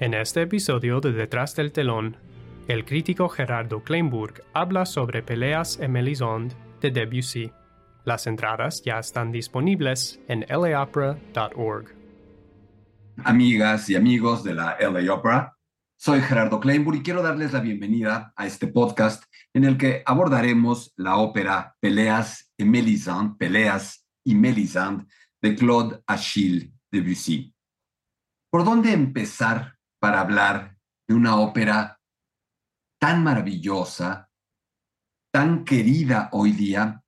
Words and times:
En 0.00 0.14
este 0.14 0.42
episodio 0.42 1.00
de 1.00 1.10
Detrás 1.10 1.56
del 1.56 1.72
telón, 1.72 2.16
el 2.68 2.84
crítico 2.84 3.28
Gerardo 3.28 3.82
Kleinburg 3.82 4.44
habla 4.54 4.86
sobre 4.86 5.24
Peleas 5.24 5.80
en 5.80 5.90
Melisande 5.90 6.54
de 6.80 6.92
Debussy. 6.92 7.50
Las 8.04 8.28
entradas 8.28 8.80
ya 8.84 9.00
están 9.00 9.32
disponibles 9.32 10.20
en 10.28 10.46
laopera.org. 10.48 11.88
Amigas 13.24 13.90
y 13.90 13.96
amigos 13.96 14.44
de 14.44 14.54
la 14.54 14.76
LA 14.78 15.12
Opera, 15.12 15.56
soy 15.96 16.20
Gerardo 16.20 16.60
Kleinburg 16.60 16.98
y 16.98 17.02
quiero 17.02 17.20
darles 17.20 17.52
la 17.52 17.58
bienvenida 17.58 18.32
a 18.36 18.46
este 18.46 18.68
podcast 18.68 19.24
en 19.52 19.64
el 19.64 19.76
que 19.76 20.04
abordaremos 20.06 20.92
la 20.94 21.16
ópera 21.16 21.74
Peleas 21.80 22.52
en 22.56 22.70
Melisande, 22.70 23.34
Peleas 23.36 24.06
y 24.24 24.36
Melisande 24.36 25.06
de 25.42 25.56
Claude 25.56 26.00
Achille 26.06 26.72
Debussy. 26.88 27.52
¿Por 28.48 28.64
dónde 28.64 28.92
empezar 28.92 29.77
para 30.00 30.20
hablar 30.20 30.76
de 31.06 31.14
una 31.14 31.36
ópera 31.36 32.00
tan 33.00 33.22
maravillosa, 33.22 34.30
tan 35.32 35.64
querida 35.64 36.28
hoy 36.32 36.52
día 36.52 37.02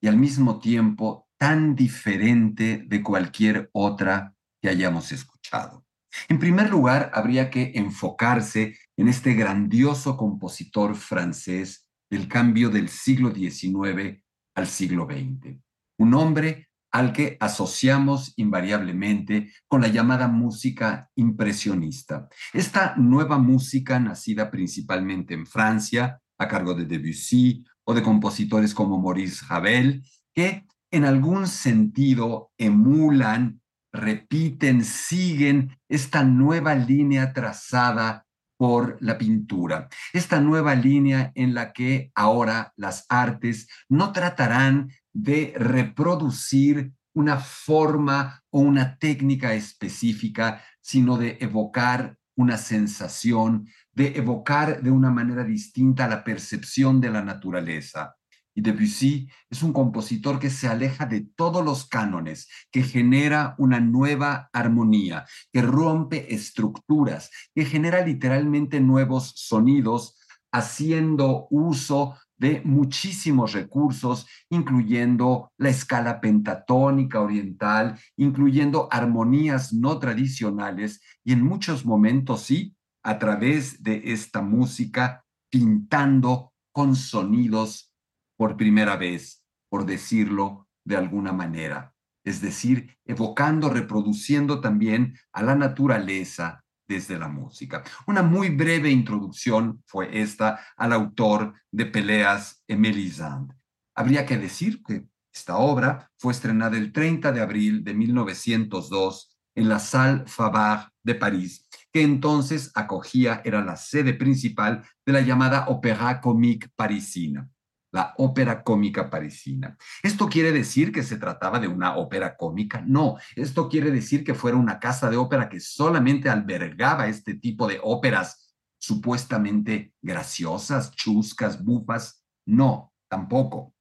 y 0.00 0.08
al 0.08 0.16
mismo 0.16 0.58
tiempo 0.58 1.28
tan 1.38 1.74
diferente 1.74 2.84
de 2.86 3.02
cualquier 3.02 3.70
otra 3.72 4.34
que 4.60 4.68
hayamos 4.68 5.12
escuchado. 5.12 5.84
En 6.28 6.38
primer 6.38 6.70
lugar, 6.70 7.10
habría 7.12 7.50
que 7.50 7.72
enfocarse 7.74 8.78
en 8.96 9.08
este 9.08 9.34
grandioso 9.34 10.16
compositor 10.16 10.94
francés 10.94 11.86
del 12.10 12.28
cambio 12.28 12.70
del 12.70 12.88
siglo 12.88 13.34
XIX 13.34 14.22
al 14.54 14.66
siglo 14.66 15.06
XX. 15.06 15.58
Un 15.98 16.14
hombre 16.14 16.70
al 16.96 17.12
que 17.12 17.36
asociamos 17.40 18.32
invariablemente 18.36 19.52
con 19.68 19.82
la 19.82 19.88
llamada 19.88 20.28
música 20.28 21.10
impresionista. 21.14 22.26
Esta 22.54 22.94
nueva 22.96 23.36
música, 23.36 24.00
nacida 24.00 24.50
principalmente 24.50 25.34
en 25.34 25.46
Francia, 25.46 26.18
a 26.38 26.48
cargo 26.48 26.72
de 26.72 26.86
Debussy 26.86 27.66
o 27.84 27.92
de 27.92 28.02
compositores 28.02 28.72
como 28.72 28.98
Maurice 28.98 29.44
Ravel, 29.46 30.02
que 30.34 30.64
en 30.90 31.04
algún 31.04 31.46
sentido 31.48 32.50
emulan, 32.56 33.60
repiten, 33.92 34.82
siguen 34.82 35.76
esta 35.90 36.24
nueva 36.24 36.74
línea 36.74 37.34
trazada 37.34 38.25
por 38.56 38.96
la 39.00 39.18
pintura. 39.18 39.88
Esta 40.12 40.40
nueva 40.40 40.74
línea 40.74 41.32
en 41.34 41.54
la 41.54 41.72
que 41.72 42.10
ahora 42.14 42.72
las 42.76 43.04
artes 43.08 43.68
no 43.88 44.12
tratarán 44.12 44.90
de 45.12 45.54
reproducir 45.56 46.92
una 47.14 47.38
forma 47.38 48.42
o 48.50 48.60
una 48.60 48.98
técnica 48.98 49.54
específica, 49.54 50.62
sino 50.80 51.16
de 51.16 51.38
evocar 51.40 52.16
una 52.36 52.58
sensación, 52.58 53.66
de 53.92 54.08
evocar 54.16 54.82
de 54.82 54.90
una 54.90 55.10
manera 55.10 55.42
distinta 55.42 56.06
la 56.06 56.22
percepción 56.22 57.00
de 57.00 57.10
la 57.10 57.22
naturaleza. 57.22 58.15
Y 58.56 58.62
Debussy 58.62 59.28
es 59.50 59.62
un 59.62 59.74
compositor 59.74 60.38
que 60.38 60.48
se 60.48 60.66
aleja 60.66 61.04
de 61.04 61.20
todos 61.20 61.62
los 61.62 61.86
cánones, 61.86 62.48
que 62.72 62.82
genera 62.82 63.54
una 63.58 63.80
nueva 63.80 64.48
armonía, 64.50 65.26
que 65.52 65.60
rompe 65.60 66.34
estructuras, 66.34 67.30
que 67.54 67.66
genera 67.66 68.04
literalmente 68.04 68.80
nuevos 68.80 69.34
sonidos, 69.36 70.18
haciendo 70.50 71.48
uso 71.50 72.16
de 72.38 72.62
muchísimos 72.64 73.52
recursos, 73.52 74.26
incluyendo 74.48 75.52
la 75.58 75.68
escala 75.68 76.22
pentatónica 76.22 77.20
oriental, 77.20 77.98
incluyendo 78.16 78.88
armonías 78.90 79.74
no 79.74 79.98
tradicionales 79.98 81.02
y 81.22 81.34
en 81.34 81.44
muchos 81.44 81.84
momentos 81.84 82.40
sí, 82.44 82.74
a 83.02 83.18
través 83.18 83.82
de 83.82 84.00
esta 84.06 84.40
música, 84.40 85.26
pintando 85.50 86.54
con 86.72 86.96
sonidos 86.96 87.92
por 88.36 88.56
primera 88.56 88.96
vez, 88.96 89.44
por 89.68 89.86
decirlo 89.86 90.68
de 90.84 90.96
alguna 90.96 91.32
manera. 91.32 91.94
Es 92.24 92.40
decir, 92.40 92.96
evocando, 93.04 93.70
reproduciendo 93.70 94.60
también 94.60 95.16
a 95.32 95.42
la 95.42 95.54
naturaleza, 95.54 96.64
desde 96.88 97.18
la 97.18 97.28
música. 97.28 97.82
Una 98.06 98.22
muy 98.22 98.50
breve 98.50 98.90
introducción 98.90 99.82
fue 99.86 100.20
esta 100.20 100.60
al 100.76 100.92
autor 100.92 101.54
de 101.70 101.86
Peleas 101.86 102.62
Emelisande. 102.68 103.54
Habría 103.94 104.26
que 104.26 104.38
decir 104.38 104.82
que 104.82 105.06
esta 105.32 105.56
obra 105.56 106.10
fue 106.16 106.32
estrenada 106.32 106.76
el 106.76 106.92
30 106.92 107.32
de 107.32 107.40
abril 107.40 107.84
de 107.84 107.94
1902 107.94 109.38
en 109.54 109.68
la 109.68 109.78
Salle 109.78 110.24
Favart 110.26 110.92
de 111.02 111.14
París, 111.14 111.66
que 111.92 112.02
entonces 112.02 112.70
acogía, 112.74 113.42
era 113.44 113.64
la 113.64 113.76
sede 113.76 114.14
principal 114.14 114.84
de 115.04 115.12
la 115.12 115.22
llamada 115.22 115.66
Opéra 115.68 116.20
Comique 116.20 116.68
Parisina 116.76 117.48
la 117.96 118.12
ópera 118.18 118.62
cómica 118.62 119.08
parisina. 119.08 119.78
¿Esto 120.02 120.28
quiere 120.28 120.52
decir 120.52 120.92
que 120.92 121.02
se 121.02 121.16
trataba 121.16 121.58
de 121.58 121.66
una 121.66 121.96
ópera 121.96 122.36
cómica? 122.36 122.84
No, 122.86 123.16
esto 123.34 123.70
quiere 123.70 123.90
decir 123.90 124.22
que 124.22 124.34
fuera 124.34 124.58
una 124.58 124.78
casa 124.78 125.08
de 125.08 125.16
ópera 125.16 125.48
que 125.48 125.60
solamente 125.60 126.28
albergaba 126.28 127.08
este 127.08 127.34
tipo 127.34 127.66
de 127.66 127.80
óperas 127.82 128.54
supuestamente 128.78 129.94
graciosas, 130.02 130.90
chuscas, 130.90 131.64
bufas. 131.64 132.22
No, 132.44 132.92
tampoco. 133.08 133.74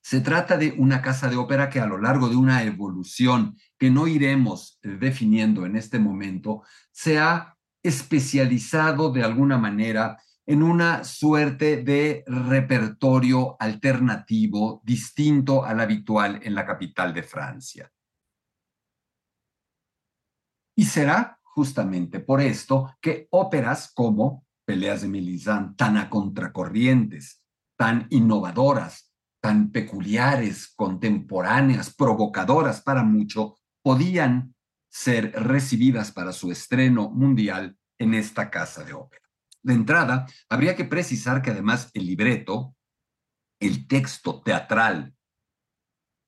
Se 0.00 0.20
trata 0.20 0.56
de 0.56 0.76
una 0.78 1.02
casa 1.02 1.28
de 1.28 1.36
ópera 1.36 1.68
que 1.68 1.80
a 1.80 1.86
lo 1.86 1.98
largo 1.98 2.28
de 2.28 2.36
una 2.36 2.62
evolución 2.62 3.56
que 3.76 3.90
no 3.90 4.06
iremos 4.06 4.78
definiendo 4.82 5.66
en 5.66 5.74
este 5.74 5.98
momento, 5.98 6.62
se 6.92 7.18
ha 7.18 7.56
especializado 7.82 9.10
de 9.10 9.24
alguna 9.24 9.58
manera 9.58 10.22
en 10.46 10.62
una 10.62 11.04
suerte 11.04 11.82
de 11.82 12.24
repertorio 12.26 13.56
alternativo 13.58 14.80
distinto 14.84 15.64
al 15.64 15.80
habitual 15.80 16.40
en 16.42 16.54
la 16.54 16.66
capital 16.66 17.14
de 17.14 17.22
Francia. 17.22 17.90
Y 20.76 20.84
será 20.84 21.38
justamente 21.42 22.20
por 22.20 22.40
esto 22.40 22.96
que 23.00 23.28
óperas 23.30 23.92
como 23.92 24.46
Peleas 24.64 25.02
de 25.02 25.08
Mélisande, 25.08 25.74
tan 25.76 25.96
a 25.96 26.08
contracorrientes, 26.08 27.42
tan 27.76 28.06
innovadoras, 28.10 29.12
tan 29.40 29.70
peculiares, 29.70 30.72
contemporáneas, 30.74 31.94
provocadoras 31.94 32.80
para 32.82 33.02
mucho, 33.02 33.56
podían 33.82 34.54
ser 34.88 35.32
recibidas 35.32 36.12
para 36.12 36.32
su 36.32 36.50
estreno 36.52 37.10
mundial 37.10 37.76
en 37.98 38.14
esta 38.14 38.50
casa 38.50 38.84
de 38.84 38.92
ópera. 38.92 39.19
De 39.62 39.74
entrada, 39.74 40.26
habría 40.48 40.74
que 40.74 40.84
precisar 40.84 41.42
que 41.42 41.50
además 41.50 41.90
el 41.94 42.06
libreto, 42.06 42.74
el 43.60 43.86
texto 43.86 44.42
teatral, 44.42 45.14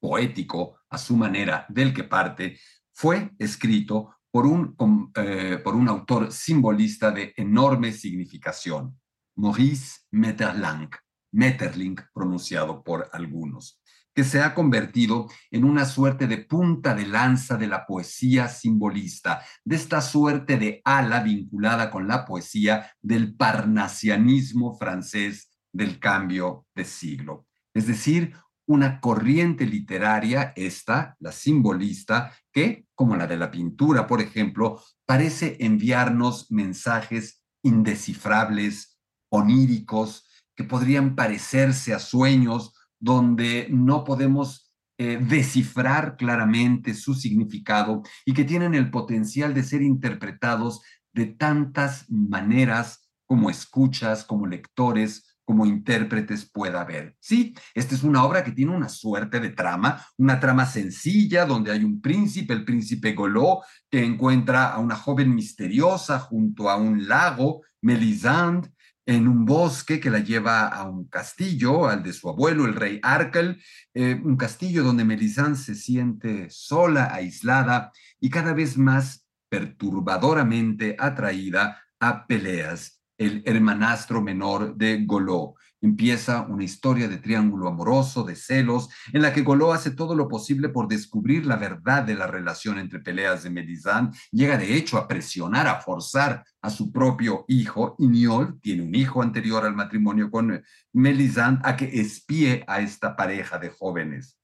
poético 0.00 0.80
a 0.90 0.98
su 0.98 1.16
manera 1.16 1.64
del 1.68 1.94
que 1.94 2.04
parte, 2.04 2.58
fue 2.92 3.30
escrito 3.38 4.16
por 4.30 4.46
un, 4.46 4.74
eh, 5.14 5.60
por 5.62 5.74
un 5.74 5.88
autor 5.88 6.32
simbolista 6.32 7.10
de 7.10 7.32
enorme 7.36 7.92
significación, 7.92 8.98
Maurice 9.36 10.00
Maeterlinck, 10.10 10.96
Maeterlinck 11.32 12.02
pronunciado 12.12 12.82
por 12.82 13.08
algunos 13.12 13.81
que 14.14 14.24
se 14.24 14.40
ha 14.40 14.54
convertido 14.54 15.28
en 15.50 15.64
una 15.64 15.84
suerte 15.84 16.26
de 16.26 16.38
punta 16.38 16.94
de 16.94 17.06
lanza 17.06 17.56
de 17.56 17.66
la 17.66 17.86
poesía 17.86 18.48
simbolista, 18.48 19.42
de 19.64 19.76
esta 19.76 20.00
suerte 20.00 20.58
de 20.58 20.82
ala 20.84 21.22
vinculada 21.22 21.90
con 21.90 22.06
la 22.06 22.24
poesía 22.24 22.90
del 23.00 23.34
parnasianismo 23.34 24.76
francés 24.76 25.50
del 25.72 25.98
cambio 25.98 26.66
de 26.74 26.84
siglo. 26.84 27.46
Es 27.74 27.86
decir, 27.86 28.34
una 28.66 29.00
corriente 29.00 29.66
literaria, 29.66 30.52
esta, 30.56 31.16
la 31.18 31.32
simbolista, 31.32 32.32
que, 32.52 32.86
como 32.94 33.16
la 33.16 33.26
de 33.26 33.36
la 33.36 33.50
pintura, 33.50 34.06
por 34.06 34.20
ejemplo, 34.20 34.82
parece 35.06 35.56
enviarnos 35.60 36.50
mensajes 36.50 37.42
indescifrables, 37.62 38.98
oníricos, 39.30 40.28
que 40.54 40.64
podrían 40.64 41.16
parecerse 41.16 41.94
a 41.94 41.98
sueños 41.98 42.74
donde 43.02 43.66
no 43.68 44.04
podemos 44.04 44.72
eh, 44.96 45.18
descifrar 45.20 46.16
claramente 46.16 46.94
su 46.94 47.14
significado 47.14 48.02
y 48.24 48.32
que 48.32 48.44
tienen 48.44 48.74
el 48.74 48.90
potencial 48.90 49.52
de 49.54 49.64
ser 49.64 49.82
interpretados 49.82 50.82
de 51.12 51.26
tantas 51.26 52.08
maneras 52.08 53.10
como 53.26 53.50
escuchas, 53.50 54.24
como 54.24 54.46
lectores, 54.46 55.36
como 55.44 55.66
intérpretes 55.66 56.48
pueda 56.48 56.82
haber. 56.82 57.16
Sí, 57.18 57.56
esta 57.74 57.96
es 57.96 58.04
una 58.04 58.22
obra 58.22 58.44
que 58.44 58.52
tiene 58.52 58.76
una 58.76 58.88
suerte 58.88 59.40
de 59.40 59.50
trama, 59.50 60.06
una 60.16 60.38
trama 60.38 60.64
sencilla 60.64 61.44
donde 61.44 61.72
hay 61.72 61.82
un 61.82 62.00
príncipe, 62.00 62.54
el 62.54 62.64
príncipe 62.64 63.14
Goló, 63.14 63.62
que 63.90 64.04
encuentra 64.04 64.68
a 64.68 64.78
una 64.78 64.94
joven 64.94 65.34
misteriosa 65.34 66.20
junto 66.20 66.70
a 66.70 66.76
un 66.76 67.08
lago, 67.08 67.62
Melisande, 67.80 68.70
en 69.06 69.26
un 69.26 69.44
bosque 69.44 69.98
que 69.98 70.10
la 70.10 70.20
lleva 70.20 70.68
a 70.68 70.88
un 70.88 71.08
castillo, 71.08 71.88
al 71.88 72.02
de 72.02 72.12
su 72.12 72.28
abuelo, 72.28 72.66
el 72.66 72.74
rey 72.74 73.00
Arkel, 73.02 73.60
eh, 73.94 74.20
un 74.22 74.36
castillo 74.36 74.82
donde 74.82 75.04
Melisande 75.04 75.58
se 75.58 75.74
siente 75.74 76.48
sola, 76.50 77.12
aislada 77.12 77.92
y 78.20 78.30
cada 78.30 78.52
vez 78.52 78.78
más 78.78 79.26
perturbadoramente 79.48 80.96
atraída 80.98 81.82
a 82.00 82.26
Peleas, 82.26 83.00
el 83.18 83.42
hermanastro 83.44 84.22
menor 84.22 84.76
de 84.76 85.04
Goló, 85.04 85.54
Empieza 85.82 86.42
una 86.42 86.62
historia 86.62 87.08
de 87.08 87.18
triángulo 87.18 87.66
amoroso, 87.68 88.22
de 88.22 88.36
celos, 88.36 88.88
en 89.12 89.20
la 89.20 89.34
que 89.34 89.42
Goló 89.42 89.72
hace 89.72 89.90
todo 89.90 90.14
lo 90.14 90.28
posible 90.28 90.68
por 90.68 90.86
descubrir 90.86 91.44
la 91.44 91.56
verdad 91.56 92.04
de 92.04 92.14
la 92.14 92.28
relación 92.28 92.78
entre 92.78 93.00
Peleas 93.00 93.42
de 93.42 93.50
Melisande. 93.50 94.16
Llega 94.30 94.56
de 94.56 94.76
hecho 94.76 94.96
a 94.96 95.08
presionar, 95.08 95.66
a 95.66 95.80
forzar 95.80 96.44
a 96.60 96.70
su 96.70 96.92
propio 96.92 97.44
hijo, 97.48 97.96
Iñol, 97.98 98.60
tiene 98.60 98.82
un 98.82 98.94
hijo 98.94 99.22
anterior 99.22 99.64
al 99.64 99.74
matrimonio 99.74 100.30
con 100.30 100.62
Melisande, 100.92 101.60
a 101.64 101.76
que 101.76 102.00
espíe 102.00 102.64
a 102.68 102.80
esta 102.80 103.16
pareja 103.16 103.58
de 103.58 103.70
jóvenes. 103.70 104.38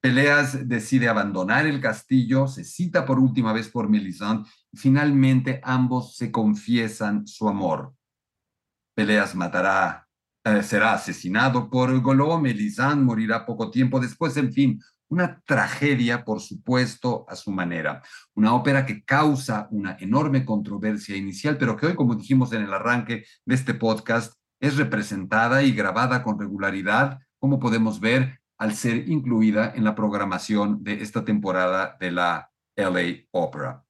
Peleas 0.00 0.66
decide 0.68 1.08
abandonar 1.08 1.66
el 1.66 1.82
castillo, 1.82 2.48
se 2.48 2.64
cita 2.64 3.04
por 3.04 3.18
última 3.18 3.52
vez 3.52 3.68
por 3.68 3.90
Melisande 3.90 4.48
y 4.72 4.78
finalmente 4.78 5.60
ambos 5.62 6.16
se 6.16 6.32
confiesan 6.32 7.26
su 7.26 7.46
amor. 7.46 7.92
Peleas 8.94 9.34
matará 9.34 10.07
eh, 10.44 10.62
será 10.62 10.94
asesinado 10.94 11.68
por 11.68 11.98
Goló, 12.00 12.38
Melisande 12.38 13.04
morirá 13.04 13.44
poco 13.44 13.70
tiempo 13.70 14.00
después, 14.00 14.36
en 14.36 14.52
fin, 14.52 14.80
una 15.08 15.40
tragedia, 15.46 16.24
por 16.24 16.40
supuesto, 16.40 17.24
a 17.28 17.36
su 17.36 17.50
manera. 17.50 18.02
Una 18.34 18.54
ópera 18.54 18.84
que 18.84 19.02
causa 19.04 19.68
una 19.70 19.96
enorme 20.00 20.44
controversia 20.44 21.16
inicial, 21.16 21.56
pero 21.58 21.76
que 21.76 21.86
hoy, 21.86 21.94
como 21.94 22.14
dijimos 22.14 22.52
en 22.52 22.62
el 22.62 22.72
arranque 22.72 23.24
de 23.44 23.54
este 23.54 23.74
podcast, 23.74 24.34
es 24.60 24.76
representada 24.76 25.62
y 25.62 25.72
grabada 25.72 26.22
con 26.22 26.38
regularidad, 26.38 27.18
como 27.38 27.58
podemos 27.58 28.00
ver 28.00 28.40
al 28.58 28.74
ser 28.74 29.08
incluida 29.08 29.72
en 29.74 29.84
la 29.84 29.94
programación 29.94 30.82
de 30.82 31.02
esta 31.02 31.24
temporada 31.24 31.96
de 32.00 32.10
la 32.10 32.50
LA 32.76 33.24
Opera. 33.30 33.84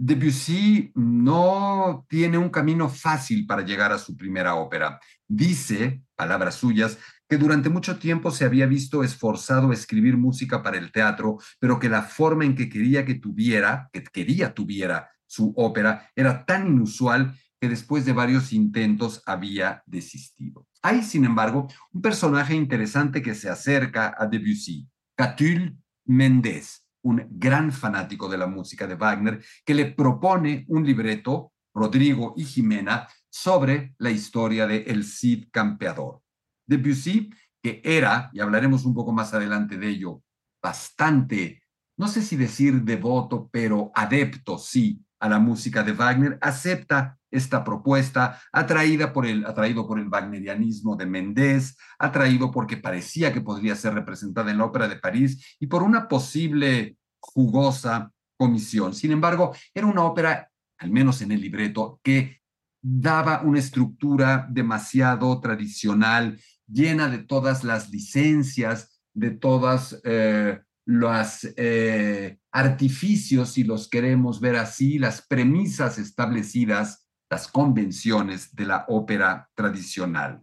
Debussy 0.00 0.92
no 0.94 2.06
tiene 2.08 2.38
un 2.38 2.50
camino 2.50 2.88
fácil 2.88 3.46
para 3.46 3.62
llegar 3.62 3.90
a 3.90 3.98
su 3.98 4.16
primera 4.16 4.54
ópera. 4.54 5.00
Dice, 5.26 6.04
palabras 6.14 6.54
suyas, 6.54 6.98
que 7.28 7.36
durante 7.36 7.68
mucho 7.68 7.98
tiempo 7.98 8.30
se 8.30 8.44
había 8.44 8.66
visto 8.66 9.02
esforzado 9.02 9.72
a 9.72 9.74
escribir 9.74 10.16
música 10.16 10.62
para 10.62 10.78
el 10.78 10.92
teatro, 10.92 11.38
pero 11.58 11.80
que 11.80 11.88
la 11.88 12.02
forma 12.02 12.44
en 12.44 12.54
que 12.54 12.68
quería 12.68 13.04
que 13.04 13.16
tuviera, 13.16 13.90
que 13.92 14.04
quería 14.04 14.54
tuviera 14.54 15.10
su 15.26 15.52
ópera, 15.56 16.08
era 16.14 16.46
tan 16.46 16.68
inusual 16.68 17.34
que 17.60 17.68
después 17.68 18.04
de 18.04 18.12
varios 18.12 18.52
intentos 18.52 19.20
había 19.26 19.82
desistido. 19.84 20.68
Hay, 20.80 21.02
sin 21.02 21.24
embargo, 21.24 21.66
un 21.90 22.00
personaje 22.00 22.54
interesante 22.54 23.20
que 23.20 23.34
se 23.34 23.50
acerca 23.50 24.14
a 24.16 24.26
Debussy, 24.26 24.88
Catulle 25.16 25.76
Méndez 26.04 26.87
un 27.08 27.26
gran 27.30 27.72
fanático 27.72 28.28
de 28.28 28.36
la 28.36 28.46
música 28.46 28.86
de 28.86 28.94
Wagner, 28.94 29.42
que 29.64 29.74
le 29.74 29.86
propone 29.86 30.66
un 30.68 30.84
libreto, 30.84 31.52
Rodrigo 31.74 32.34
y 32.36 32.44
Jimena, 32.44 33.08
sobre 33.30 33.94
la 33.98 34.10
historia 34.10 34.66
de 34.66 34.82
El 34.82 35.04
Cid 35.04 35.48
Campeador. 35.50 36.20
Debussy, 36.66 37.30
que 37.62 37.80
era, 37.82 38.30
y 38.34 38.40
hablaremos 38.40 38.84
un 38.84 38.94
poco 38.94 39.12
más 39.12 39.32
adelante 39.32 39.78
de 39.78 39.88
ello, 39.88 40.22
bastante, 40.62 41.62
no 41.96 42.08
sé 42.08 42.20
si 42.20 42.36
decir 42.36 42.82
devoto, 42.82 43.48
pero 43.50 43.90
adepto, 43.94 44.58
sí, 44.58 45.02
a 45.18 45.28
la 45.28 45.38
música 45.38 45.82
de 45.82 45.92
Wagner, 45.92 46.38
acepta 46.42 47.18
esta 47.30 47.64
propuesta, 47.64 48.40
atraída 48.52 49.12
por 49.12 49.26
el, 49.26 49.44
atraído 49.46 49.86
por 49.86 49.98
el 49.98 50.08
wagnerianismo 50.08 50.96
de 50.96 51.06
Méndez, 51.06 51.76
atraído 51.98 52.50
porque 52.50 52.76
parecía 52.76 53.32
que 53.32 53.40
podría 53.40 53.74
ser 53.74 53.94
representada 53.94 54.50
en 54.50 54.58
la 54.58 54.64
Ópera 54.64 54.88
de 54.88 54.96
París 54.96 55.56
y 55.58 55.66
por 55.66 55.82
una 55.82 56.08
posible 56.08 56.97
jugosa 57.20 58.12
comisión. 58.36 58.94
Sin 58.94 59.12
embargo, 59.12 59.54
era 59.74 59.86
una 59.86 60.04
ópera, 60.04 60.50
al 60.78 60.90
menos 60.90 61.22
en 61.22 61.32
el 61.32 61.40
libreto, 61.40 62.00
que 62.02 62.40
daba 62.80 63.42
una 63.42 63.58
estructura 63.58 64.46
demasiado 64.50 65.40
tradicional, 65.40 66.40
llena 66.66 67.08
de 67.08 67.18
todas 67.18 67.64
las 67.64 67.90
licencias, 67.90 69.00
de 69.12 69.32
todas 69.32 70.00
eh, 70.04 70.60
los 70.84 71.48
eh, 71.56 72.38
artificios, 72.52 73.50
si 73.50 73.64
los 73.64 73.88
queremos 73.88 74.40
ver 74.40 74.56
así, 74.56 74.98
las 74.98 75.26
premisas 75.26 75.98
establecidas 75.98 77.08
las 77.30 77.48
convenciones 77.48 78.54
de 78.54 78.66
la 78.66 78.84
ópera 78.88 79.50
tradicional. 79.54 80.42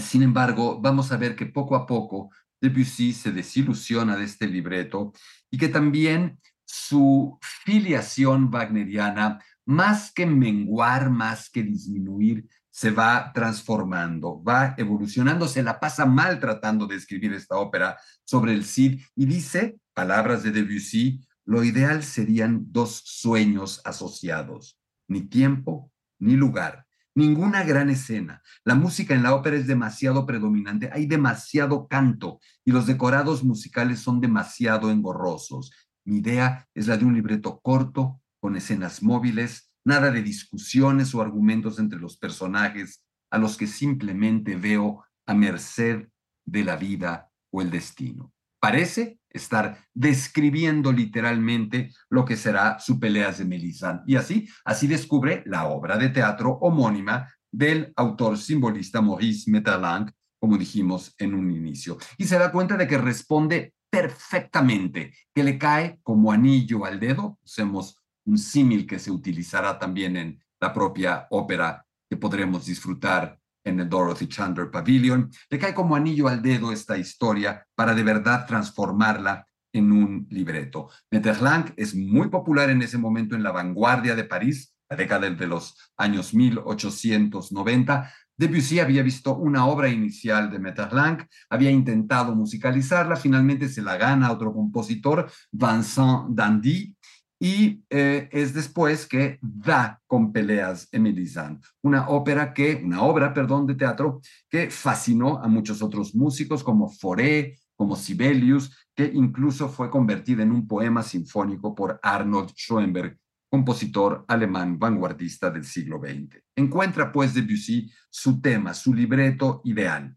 Sin 0.00 0.22
embargo, 0.22 0.80
vamos 0.80 1.12
a 1.12 1.16
ver 1.16 1.36
que 1.36 1.46
poco 1.46 1.76
a 1.76 1.86
poco 1.86 2.30
Debussy 2.64 3.12
se 3.12 3.30
desilusiona 3.30 4.16
de 4.16 4.24
este 4.24 4.46
libreto 4.46 5.12
y 5.50 5.58
que 5.58 5.68
también 5.68 6.38
su 6.64 7.38
filiación 7.42 8.48
wagneriana, 8.52 9.38
más 9.66 10.12
que 10.12 10.26
menguar, 10.26 11.10
más 11.10 11.50
que 11.50 11.62
disminuir, 11.62 12.46
se 12.70 12.90
va 12.90 13.32
transformando, 13.32 14.42
va 14.42 14.74
evolucionando, 14.78 15.46
se 15.46 15.62
la 15.62 15.78
pasa 15.78 16.06
mal 16.06 16.40
tratando 16.40 16.86
de 16.86 16.96
escribir 16.96 17.32
esta 17.34 17.56
ópera 17.56 17.98
sobre 18.24 18.52
el 18.52 18.64
Cid 18.64 19.00
y 19.14 19.26
dice, 19.26 19.78
palabras 19.92 20.42
de 20.42 20.50
Debussy, 20.50 21.20
lo 21.44 21.62
ideal 21.62 22.02
serían 22.02 22.72
dos 22.72 23.02
sueños 23.04 23.80
asociados, 23.84 24.78
ni 25.06 25.20
tiempo, 25.20 25.92
ni 26.18 26.34
lugar, 26.34 26.83
ninguna 27.14 27.62
gran 27.62 27.90
escena. 27.90 28.42
La 28.64 28.74
música 28.74 29.14
en 29.14 29.22
la 29.22 29.34
ópera 29.34 29.56
es 29.56 29.66
demasiado 29.66 30.26
predominante, 30.26 30.90
hay 30.92 31.06
demasiado 31.06 31.86
canto 31.86 32.40
y 32.64 32.72
los 32.72 32.86
decorados 32.86 33.44
musicales 33.44 34.00
son 34.00 34.20
demasiado 34.20 34.90
engorrosos. 34.90 35.72
Mi 36.04 36.18
idea 36.18 36.68
es 36.74 36.86
la 36.86 36.96
de 36.96 37.04
un 37.04 37.14
libreto 37.14 37.60
corto, 37.60 38.20
con 38.40 38.56
escenas 38.56 39.02
móviles, 39.02 39.70
nada 39.84 40.10
de 40.10 40.22
discusiones 40.22 41.14
o 41.14 41.22
argumentos 41.22 41.78
entre 41.78 41.98
los 41.98 42.16
personajes 42.16 43.02
a 43.30 43.38
los 43.38 43.56
que 43.56 43.66
simplemente 43.66 44.56
veo 44.56 45.04
a 45.26 45.34
merced 45.34 46.08
de 46.44 46.64
la 46.64 46.76
vida 46.76 47.30
o 47.50 47.62
el 47.62 47.70
destino. 47.70 48.32
Parece 48.60 49.18
estar 49.34 49.78
describiendo 49.92 50.92
literalmente 50.92 51.90
lo 52.08 52.24
que 52.24 52.36
será 52.36 52.78
su 52.78 52.98
peleas 52.98 53.38
de 53.38 53.44
Melisande. 53.44 54.04
Y 54.06 54.16
así, 54.16 54.48
así 54.64 54.86
descubre 54.86 55.42
la 55.44 55.66
obra 55.66 55.98
de 55.98 56.08
teatro 56.08 56.52
homónima 56.62 57.28
del 57.50 57.92
autor 57.96 58.38
simbolista 58.38 59.02
Maurice 59.02 59.50
Maeterlinck, 59.50 60.12
como 60.38 60.56
dijimos 60.56 61.14
en 61.18 61.34
un 61.34 61.50
inicio. 61.50 61.98
Y 62.16 62.24
se 62.24 62.38
da 62.38 62.50
cuenta 62.50 62.76
de 62.76 62.86
que 62.86 62.98
responde 62.98 63.74
perfectamente, 63.90 65.12
que 65.34 65.44
le 65.44 65.58
cae 65.58 65.98
como 66.02 66.32
anillo 66.32 66.84
al 66.84 66.98
dedo. 66.98 67.38
Usemos 67.44 68.02
un 68.24 68.38
símil 68.38 68.86
que 68.86 68.98
se 68.98 69.10
utilizará 69.10 69.78
también 69.78 70.16
en 70.16 70.42
la 70.60 70.72
propia 70.72 71.26
ópera 71.30 71.84
que 72.08 72.16
podremos 72.16 72.66
disfrutar 72.66 73.38
en 73.64 73.80
el 73.80 73.88
Dorothy 73.88 74.28
Chandler 74.28 74.70
Pavilion. 74.70 75.30
Le 75.48 75.58
cae 75.58 75.74
como 75.74 75.96
anillo 75.96 76.28
al 76.28 76.42
dedo 76.42 76.70
esta 76.70 76.96
historia 76.96 77.66
para 77.74 77.94
de 77.94 78.02
verdad 78.02 78.46
transformarla 78.46 79.46
en 79.72 79.90
un 79.90 80.26
libreto. 80.30 80.88
Metterlang 81.10 81.72
es 81.76 81.94
muy 81.94 82.28
popular 82.28 82.70
en 82.70 82.82
ese 82.82 82.98
momento 82.98 83.34
en 83.34 83.42
la 83.42 83.50
vanguardia 83.50 84.14
de 84.14 84.24
París, 84.24 84.74
la 84.88 84.96
década 84.96 85.28
de 85.28 85.46
los 85.46 85.76
años 85.96 86.32
1890. 86.32 88.12
Debussy 88.36 88.80
había 88.80 89.02
visto 89.02 89.36
una 89.36 89.66
obra 89.66 89.88
inicial 89.88 90.50
de 90.50 90.58
Metterlang, 90.58 91.26
había 91.48 91.70
intentado 91.70 92.34
musicalizarla, 92.34 93.16
finalmente 93.16 93.68
se 93.68 93.82
la 93.82 93.96
gana 93.96 94.32
otro 94.32 94.52
compositor, 94.52 95.30
Vincent 95.52 96.30
Dandy, 96.30 96.96
y 97.40 97.84
eh, 97.90 98.28
es 98.32 98.54
después 98.54 99.06
que 99.06 99.38
da 99.42 100.00
con 100.06 100.32
peleas 100.32 100.88
Emilizan, 100.92 101.60
una 101.82 102.08
ópera 102.08 102.54
que, 102.54 102.80
una 102.84 103.02
obra, 103.02 103.34
perdón, 103.34 103.66
de 103.66 103.74
teatro 103.74 104.20
que 104.48 104.70
fascinó 104.70 105.38
a 105.42 105.48
muchos 105.48 105.82
otros 105.82 106.14
músicos 106.14 106.62
como 106.62 106.88
Fauré, 106.88 107.58
como 107.76 107.96
Sibelius, 107.96 108.74
que 108.94 109.10
incluso 109.12 109.68
fue 109.68 109.90
convertida 109.90 110.42
en 110.42 110.52
un 110.52 110.66
poema 110.66 111.02
sinfónico 111.02 111.74
por 111.74 111.98
Arnold 112.02 112.50
Schoenberg, 112.54 113.18
compositor 113.50 114.24
alemán 114.28 114.78
vanguardista 114.78 115.50
del 115.50 115.64
siglo 115.64 116.00
XX. 116.00 116.40
Encuentra 116.56 117.12
pues 117.12 117.34
Debussy 117.34 117.90
su 118.10 118.40
tema, 118.40 118.74
su 118.74 118.94
libreto 118.94 119.60
ideal. 119.64 120.16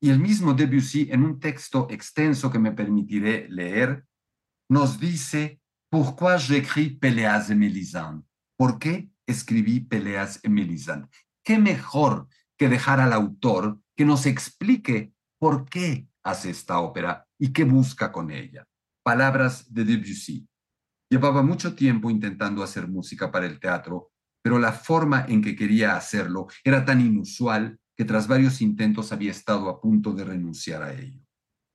Y 0.00 0.10
el 0.10 0.18
mismo 0.18 0.52
Debussy, 0.52 1.08
en 1.10 1.22
un 1.22 1.38
texto 1.38 1.86
extenso 1.88 2.50
que 2.50 2.58
me 2.58 2.72
permitiré 2.72 3.46
leer, 3.48 4.04
nos 4.68 4.98
dice 4.98 5.61
Pourquoi 5.92 6.38
j'écris 6.38 6.88
Peleas 6.88 7.48
de 7.48 7.54
Mélisande? 7.54 8.22
¿Por 8.56 8.78
qué 8.78 9.10
escribí 9.26 9.80
Peleas 9.80 10.40
de 10.40 10.48
Mélisande? 10.48 11.06
¿Qué 11.44 11.58
mejor 11.58 12.28
que 12.56 12.70
dejar 12.70 12.98
al 12.98 13.12
autor 13.12 13.78
que 13.94 14.06
nos 14.06 14.24
explique 14.24 15.12
por 15.38 15.68
qué 15.68 16.08
hace 16.22 16.48
esta 16.48 16.80
ópera 16.80 17.26
y 17.38 17.52
qué 17.52 17.64
busca 17.64 18.10
con 18.10 18.30
ella? 18.30 18.66
Palabras 19.04 19.70
de 19.70 19.84
Debussy. 19.84 20.48
Llevaba 21.10 21.42
mucho 21.42 21.74
tiempo 21.74 22.08
intentando 22.08 22.62
hacer 22.62 22.88
música 22.88 23.30
para 23.30 23.44
el 23.44 23.60
teatro, 23.60 24.12
pero 24.42 24.58
la 24.58 24.72
forma 24.72 25.26
en 25.28 25.42
que 25.42 25.54
quería 25.54 25.94
hacerlo 25.94 26.46
era 26.64 26.86
tan 26.86 27.02
inusual 27.02 27.78
que 27.94 28.06
tras 28.06 28.26
varios 28.26 28.62
intentos 28.62 29.12
había 29.12 29.30
estado 29.30 29.68
a 29.68 29.78
punto 29.78 30.14
de 30.14 30.24
renunciar 30.24 30.82
a 30.84 30.94
ello. 30.94 31.21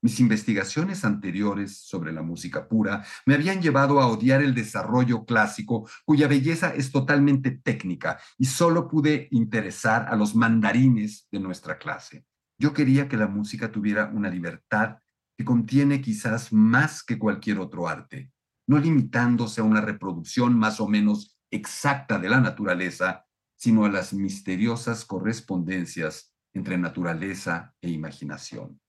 Mis 0.02 0.20
investigaciones 0.20 1.04
anteriores 1.06 1.78
sobre 1.78 2.12
la 2.12 2.22
música 2.22 2.68
pura 2.68 3.04
me 3.26 3.34
habían 3.34 3.62
llevado 3.62 4.00
a 4.00 4.08
odiar 4.08 4.44
el 4.44 4.54
desarrollo 4.54 5.26
clásico, 5.26 5.90
cuya 6.06 6.28
belleza 6.28 6.74
es 6.76 6.92
totalmente 6.92 7.50
técnica, 7.50 8.20
y 8.38 8.46
solo 8.46 8.88
pude 8.88 9.28
interesar 9.32 10.08
a 10.08 10.16
los 10.16 10.36
mandarines 10.36 11.28
de 11.32 11.40
nuestra 11.40 11.80
clase. 11.80 12.26
Yo 12.60 12.74
quería 12.74 13.08
que 13.08 13.18
la 13.18 13.28
música 13.28 13.72
tuviera 13.72 14.12
una 14.14 14.30
libertad 14.30 14.98
que 15.36 15.46
contiene 15.46 16.02
quizás 16.02 16.54
más 16.54 17.04
que 17.04 17.18
cualquier 17.18 17.60
otro 17.60 17.88
arte, 17.88 18.32
no 18.68 18.78
limitándose 18.78 19.62
a 19.62 19.64
una 19.64 19.82
reproducción 19.82 20.58
más 20.58 20.80
o 20.80 20.88
menos 20.88 21.38
exacta 21.52 22.20
de 22.20 22.30
la 22.30 22.40
naturaleza, 22.40 23.26
sino 23.56 23.86
a 23.86 23.90
las 23.90 24.14
misteriosas 24.14 25.06
correspondencias 25.06 26.34
entre 26.54 26.78
naturaleza 26.78 27.74
e 27.82 27.90
imaginación. 27.90 28.80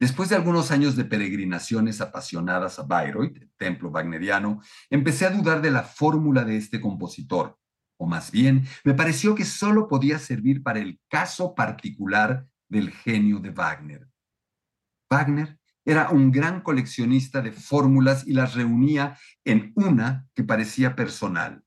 Después 0.00 0.30
de 0.30 0.36
algunos 0.36 0.70
años 0.70 0.96
de 0.96 1.04
peregrinaciones 1.04 2.00
apasionadas 2.00 2.78
a 2.78 2.84
Bayreuth, 2.84 3.36
el 3.36 3.52
templo 3.58 3.90
wagneriano, 3.90 4.62
empecé 4.88 5.26
a 5.26 5.30
dudar 5.30 5.60
de 5.60 5.70
la 5.70 5.82
fórmula 5.82 6.42
de 6.42 6.56
este 6.56 6.80
compositor, 6.80 7.58
o 7.98 8.06
más 8.06 8.30
bien, 8.30 8.66
me 8.82 8.94
pareció 8.94 9.34
que 9.34 9.44
solo 9.44 9.88
podía 9.88 10.18
servir 10.18 10.62
para 10.62 10.78
el 10.78 10.98
caso 11.10 11.54
particular 11.54 12.46
del 12.66 12.90
genio 12.90 13.40
de 13.40 13.50
Wagner. 13.50 14.08
Wagner 15.10 15.58
era 15.84 16.08
un 16.08 16.30
gran 16.30 16.62
coleccionista 16.62 17.42
de 17.42 17.52
fórmulas 17.52 18.26
y 18.26 18.32
las 18.32 18.54
reunía 18.54 19.18
en 19.44 19.72
una 19.74 20.26
que 20.34 20.44
parecía 20.44 20.96
personal 20.96 21.62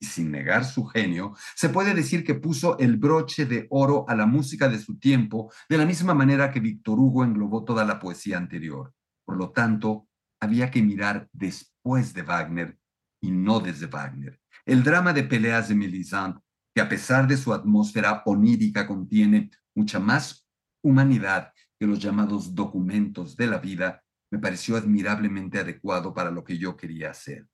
y 0.00 0.06
sin 0.06 0.30
negar 0.30 0.64
su 0.64 0.86
genio, 0.86 1.36
se 1.54 1.68
puede 1.68 1.94
decir 1.94 2.24
que 2.24 2.34
puso 2.34 2.78
el 2.78 2.96
broche 2.96 3.44
de 3.44 3.66
oro 3.70 4.06
a 4.08 4.14
la 4.14 4.26
música 4.26 4.68
de 4.68 4.78
su 4.78 4.98
tiempo, 4.98 5.52
de 5.68 5.76
la 5.76 5.84
misma 5.84 6.14
manera 6.14 6.50
que 6.50 6.58
Víctor 6.58 6.98
Hugo 6.98 7.22
englobó 7.22 7.64
toda 7.64 7.84
la 7.84 8.00
poesía 8.00 8.38
anterior. 8.38 8.94
Por 9.26 9.36
lo 9.36 9.50
tanto, 9.50 10.08
había 10.40 10.70
que 10.70 10.82
mirar 10.82 11.28
después 11.32 12.14
de 12.14 12.22
Wagner 12.22 12.78
y 13.20 13.30
no 13.30 13.60
desde 13.60 13.86
Wagner. 13.86 14.40
El 14.64 14.82
drama 14.82 15.12
de 15.12 15.24
peleas 15.24 15.68
de 15.68 15.74
Melisande, 15.74 16.40
que 16.74 16.80
a 16.80 16.88
pesar 16.88 17.28
de 17.28 17.36
su 17.36 17.52
atmósfera 17.52 18.22
onírica 18.24 18.86
contiene 18.86 19.50
mucha 19.74 20.00
más 20.00 20.46
humanidad 20.82 21.52
que 21.78 21.86
los 21.86 21.98
llamados 21.98 22.54
documentos 22.54 23.36
de 23.36 23.46
la 23.46 23.58
vida, 23.58 24.02
me 24.30 24.38
pareció 24.38 24.76
admirablemente 24.76 25.58
adecuado 25.58 26.14
para 26.14 26.30
lo 26.30 26.42
que 26.42 26.56
yo 26.56 26.76
quería 26.76 27.10
hacer. 27.10 27.46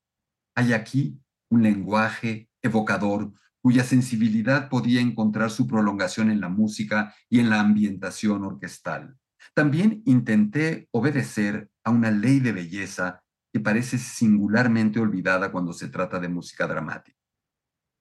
Hay 0.55 0.73
aquí 0.73 1.19
un 1.51 1.63
lenguaje 1.63 2.49
evocador 2.63 3.33
cuya 3.61 3.83
sensibilidad 3.83 4.69
podía 4.69 5.01
encontrar 5.01 5.51
su 5.51 5.67
prolongación 5.67 6.31
en 6.31 6.41
la 6.41 6.49
música 6.49 7.15
y 7.29 7.41
en 7.41 7.51
la 7.51 7.61
ambientación 7.61 8.45
orquestal. 8.45 9.17
También 9.55 10.03
intenté 10.07 10.89
obedecer 10.93 11.71
a 11.83 11.91
una 11.91 12.11
ley 12.11 12.41
de 12.41 12.53
belleza 12.53 13.23
que 13.53 13.61
parece 13.61 13.99
singularmente 13.99 15.01
olvidada 15.01 15.51
cuando 15.51 15.73
se 15.73 15.89
trata 15.89 16.21
de 16.21 16.29
música 16.29 16.67
dramática. 16.67 17.19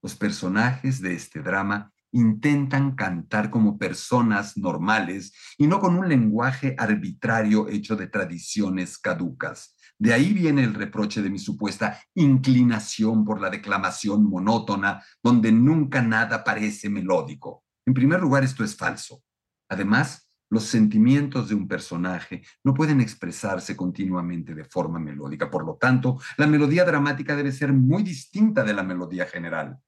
Los 0.04 0.16
personajes 0.16 1.02
de 1.02 1.14
este 1.14 1.42
drama 1.42 1.92
intentan 2.12 2.96
cantar 2.96 3.50
como 3.50 3.78
personas 3.78 4.58
normales 4.58 5.34
y 5.58 5.68
no 5.68 5.80
con 5.80 5.98
un 5.98 6.08
lenguaje 6.08 6.76
arbitrario 6.78 7.68
hecho 7.68 7.96
de 7.96 8.08
tradiciones 8.08 8.98
caducas. 8.98 9.75
De 9.98 10.14
ahí 10.14 10.34
viene 10.34 10.64
el 10.64 10.74
reproche 10.74 11.22
de 11.22 11.30
mi 11.30 11.40
supuesta 11.40 12.00
inclinación 12.16 13.24
por 13.24 13.40
la 13.40 13.50
declamación 13.50 14.26
monótona, 14.26 15.02
donde 15.24 15.52
nunca 15.52 16.02
nada 16.02 16.44
parece 16.44 16.90
melódico. 16.90 17.64
En 17.86 17.94
primer 17.94 18.20
lugar, 18.20 18.44
esto 18.44 18.64
es 18.64 18.76
falso. 18.76 19.24
Además, 19.70 20.28
los 20.50 20.66
sentimientos 20.66 21.50
de 21.50 21.56
un 21.56 21.68
personaje 21.68 22.44
no 22.64 22.74
pueden 22.74 23.02
expresarse 23.02 23.76
continuamente 23.76 24.54
de 24.54 24.64
forma 24.64 25.00
melódica. 25.00 25.50
Por 25.50 25.66
lo 25.66 25.76
tanto, 25.76 26.20
la 26.38 26.48
melodía 26.48 26.86
dramática 26.86 27.36
debe 27.36 27.52
ser 27.52 27.74
muy 27.74 28.04
distinta 28.04 28.64
de 28.64 28.74
la 28.74 28.84
melodía 28.84 29.26
general. 29.26 29.80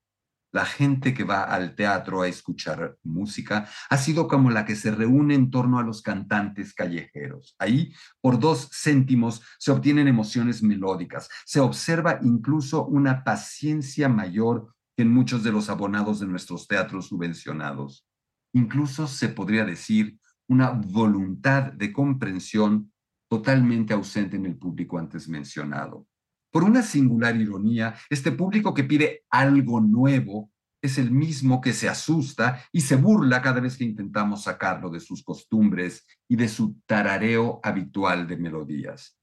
La 0.50 0.64
gente 0.64 1.12
que 1.12 1.24
va 1.24 1.42
al 1.42 1.74
teatro 1.74 2.22
a 2.22 2.28
escuchar 2.28 2.96
música 3.02 3.68
ha 3.90 3.96
sido 3.98 4.28
como 4.28 4.50
la 4.50 4.64
que 4.64 4.76
se 4.76 4.90
reúne 4.90 5.34
en 5.34 5.50
torno 5.50 5.78
a 5.78 5.82
los 5.82 6.00
cantantes 6.00 6.72
callejeros. 6.72 7.54
Ahí, 7.58 7.92
por 8.20 8.38
dos 8.38 8.70
céntimos, 8.72 9.42
se 9.58 9.70
obtienen 9.70 10.08
emociones 10.08 10.62
melódicas. 10.62 11.28
Se 11.44 11.60
observa 11.60 12.18
incluso 12.22 12.86
una 12.86 13.24
paciencia 13.24 14.08
mayor 14.08 14.74
que 14.96 15.02
en 15.02 15.12
muchos 15.12 15.44
de 15.44 15.52
los 15.52 15.68
abonados 15.68 16.20
de 16.20 16.26
nuestros 16.26 16.66
teatros 16.66 17.08
subvencionados. 17.08 18.06
Incluso 18.54 19.06
se 19.06 19.28
podría 19.28 19.64
decir 19.64 20.18
una 20.48 20.70
voluntad 20.70 21.72
de 21.72 21.92
comprensión 21.92 22.90
totalmente 23.28 23.92
ausente 23.92 24.36
en 24.36 24.46
el 24.46 24.56
público 24.56 24.98
antes 24.98 25.28
mencionado. 25.28 26.06
Por 26.50 26.64
una 26.64 26.82
singular 26.82 27.36
ironía, 27.36 27.94
este 28.08 28.32
público 28.32 28.72
que 28.72 28.84
pide 28.84 29.24
algo 29.30 29.80
nuevo 29.80 30.50
es 30.82 30.98
el 30.98 31.10
mismo 31.10 31.60
que 31.60 31.72
se 31.72 31.88
asusta 31.88 32.62
y 32.72 32.82
se 32.82 32.96
burla 32.96 33.42
cada 33.42 33.60
vez 33.60 33.76
que 33.76 33.84
intentamos 33.84 34.44
sacarlo 34.44 34.90
de 34.90 35.00
sus 35.00 35.22
costumbres 35.22 36.06
y 36.28 36.36
de 36.36 36.48
su 36.48 36.80
tarareo 36.86 37.60
habitual 37.62 38.26
de 38.26 38.36
melodías. 38.36 39.18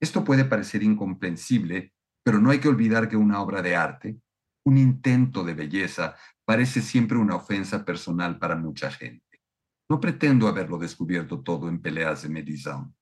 Esto 0.00 0.24
puede 0.24 0.44
parecer 0.44 0.82
incomprensible, 0.82 1.92
pero 2.24 2.38
no 2.38 2.50
hay 2.50 2.60
que 2.60 2.68
olvidar 2.68 3.08
que 3.08 3.16
una 3.16 3.42
obra 3.42 3.60
de 3.60 3.76
arte, 3.76 4.20
un 4.64 4.78
intento 4.78 5.44
de 5.44 5.54
belleza, 5.54 6.16
parece 6.44 6.80
siempre 6.80 7.18
una 7.18 7.36
ofensa 7.36 7.84
personal 7.84 8.38
para 8.38 8.56
mucha 8.56 8.90
gente. 8.90 9.42
No 9.90 10.00
pretendo 10.00 10.46
haberlo 10.46 10.78
descubierto 10.78 11.40
todo 11.40 11.68
en 11.68 11.82
peleas 11.82 12.22
de 12.22 12.28
Mélisande, 12.28 12.94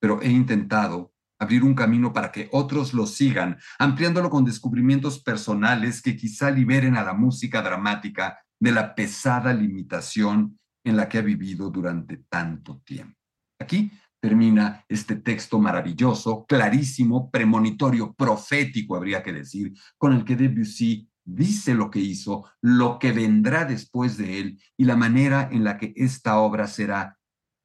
pero 0.00 0.22
he 0.22 0.30
intentado 0.30 1.12
abrir 1.38 1.64
un 1.64 1.74
camino 1.74 2.12
para 2.12 2.32
que 2.32 2.48
otros 2.52 2.94
lo 2.94 3.06
sigan, 3.06 3.58
ampliándolo 3.78 4.30
con 4.30 4.44
descubrimientos 4.44 5.22
personales 5.22 6.00
que 6.02 6.16
quizá 6.16 6.50
liberen 6.50 6.96
a 6.96 7.04
la 7.04 7.14
música 7.14 7.62
dramática 7.62 8.38
de 8.58 8.72
la 8.72 8.94
pesada 8.94 9.52
limitación 9.52 10.58
en 10.84 10.96
la 10.96 11.08
que 11.08 11.18
ha 11.18 11.22
vivido 11.22 11.70
durante 11.70 12.18
tanto 12.28 12.80
tiempo. 12.84 13.18
Aquí 13.58 13.90
termina 14.20 14.84
este 14.88 15.16
texto 15.16 15.58
maravilloso, 15.58 16.46
clarísimo, 16.46 17.30
premonitorio, 17.30 18.14
profético, 18.14 18.96
habría 18.96 19.22
que 19.22 19.32
decir, 19.32 19.72
con 19.98 20.12
el 20.12 20.24
que 20.24 20.36
Debussy 20.36 21.08
dice 21.24 21.74
lo 21.74 21.90
que 21.90 21.98
hizo, 21.98 22.44
lo 22.62 22.98
que 22.98 23.12
vendrá 23.12 23.64
después 23.64 24.16
de 24.16 24.40
él 24.40 24.62
y 24.76 24.84
la 24.84 24.96
manera 24.96 25.48
en 25.50 25.64
la 25.64 25.76
que 25.76 25.92
esta 25.96 26.38
obra 26.38 26.66
será 26.66 27.18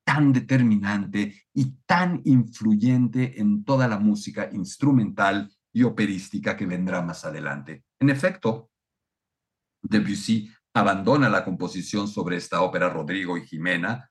tan 0.04 0.34
determinante 0.34 1.46
y 1.54 1.78
tan 1.86 2.22
influyente 2.26 3.40
en 3.40 3.64
toda 3.64 3.88
la 3.88 4.00
música 4.00 4.50
instrumental 4.52 5.52
y 5.74 5.84
operística 5.84 6.58
que 6.58 6.66
vendrá 6.66 7.02
más 7.02 7.24
adelante. 7.26 7.84
En 8.00 8.10
efecto, 8.10 8.70
Debussy 9.82 10.52
abandona 10.74 11.30
la 11.30 11.44
composición 11.44 12.08
sobre 12.08 12.38
esta 12.38 12.62
ópera 12.62 12.90
Rodrigo 12.90 13.38
y 13.38 13.46
Jimena, 13.46 14.10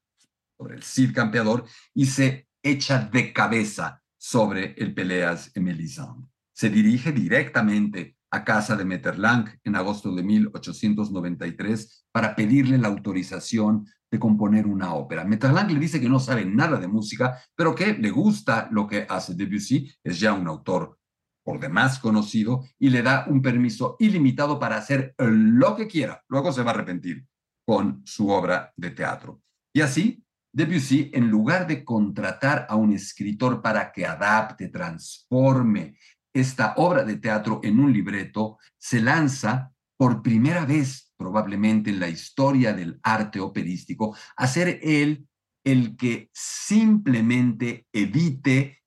sobre 0.56 0.76
el 0.76 0.82
Cid 0.82 1.14
campeador, 1.14 1.64
y 1.94 2.06
se 2.06 2.48
echa 2.62 3.08
de 3.12 3.32
cabeza 3.32 4.02
sobre 4.16 4.74
el 4.74 4.94
Peleas 4.94 5.50
en 5.54 5.64
Melisande. 5.64 6.28
Se 6.52 6.68
dirige 6.68 7.12
directamente 7.12 8.16
a 8.30 8.44
casa 8.44 8.76
de 8.76 8.84
Metterlang 8.84 9.58
en 9.64 9.76
agosto 9.76 10.14
de 10.14 10.22
1893 10.22 12.06
para 12.12 12.36
pedirle 12.36 12.78
la 12.78 12.88
autorización 12.88 13.86
de 14.10 14.18
componer 14.18 14.66
una 14.66 14.94
ópera. 14.94 15.24
Metterlang 15.24 15.72
le 15.72 15.78
dice 15.78 16.00
que 16.00 16.08
no 16.08 16.18
sabe 16.18 16.44
nada 16.44 16.78
de 16.78 16.88
música, 16.88 17.38
pero 17.54 17.74
que 17.74 17.94
le 17.94 18.10
gusta 18.10 18.68
lo 18.70 18.86
que 18.86 19.06
hace 19.08 19.34
Debussy, 19.34 19.90
es 20.02 20.18
ya 20.18 20.32
un 20.32 20.48
autor 20.48 20.98
por 21.44 21.58
demás 21.58 21.98
conocido, 21.98 22.64
y 22.78 22.90
le 22.90 23.02
da 23.02 23.24
un 23.28 23.40
permiso 23.40 23.96
ilimitado 23.98 24.58
para 24.58 24.76
hacer 24.76 25.14
lo 25.18 25.74
que 25.76 25.86
quiera. 25.86 26.22
Luego 26.28 26.52
se 26.52 26.62
va 26.62 26.72
a 26.72 26.74
arrepentir 26.74 27.24
con 27.66 28.02
su 28.04 28.28
obra 28.28 28.72
de 28.76 28.90
teatro. 28.90 29.42
Y 29.72 29.80
así, 29.80 30.24
Debussy, 30.52 31.10
en 31.14 31.30
lugar 31.30 31.66
de 31.66 31.84
contratar 31.84 32.66
a 32.68 32.74
un 32.74 32.92
escritor 32.92 33.62
para 33.62 33.92
que 33.92 34.04
adapte, 34.04 34.68
transforme 34.68 35.96
esta 36.32 36.74
obra 36.76 37.04
de 37.04 37.16
teatro 37.16 37.60
en 37.62 37.78
un 37.78 37.92
libreto, 37.92 38.58
se 38.76 39.00
lanza 39.00 39.72
por 39.96 40.22
primera 40.22 40.64
vez 40.64 41.09
probablemente 41.20 41.90
en 41.90 42.00
la 42.00 42.08
historia 42.08 42.72
del 42.72 42.98
arte 43.02 43.40
operístico, 43.40 44.16
a 44.36 44.46
ser 44.46 44.80
él 44.82 45.28
el 45.62 45.94
que 45.94 46.30
simplemente 46.32 47.86
edite, 47.92 48.78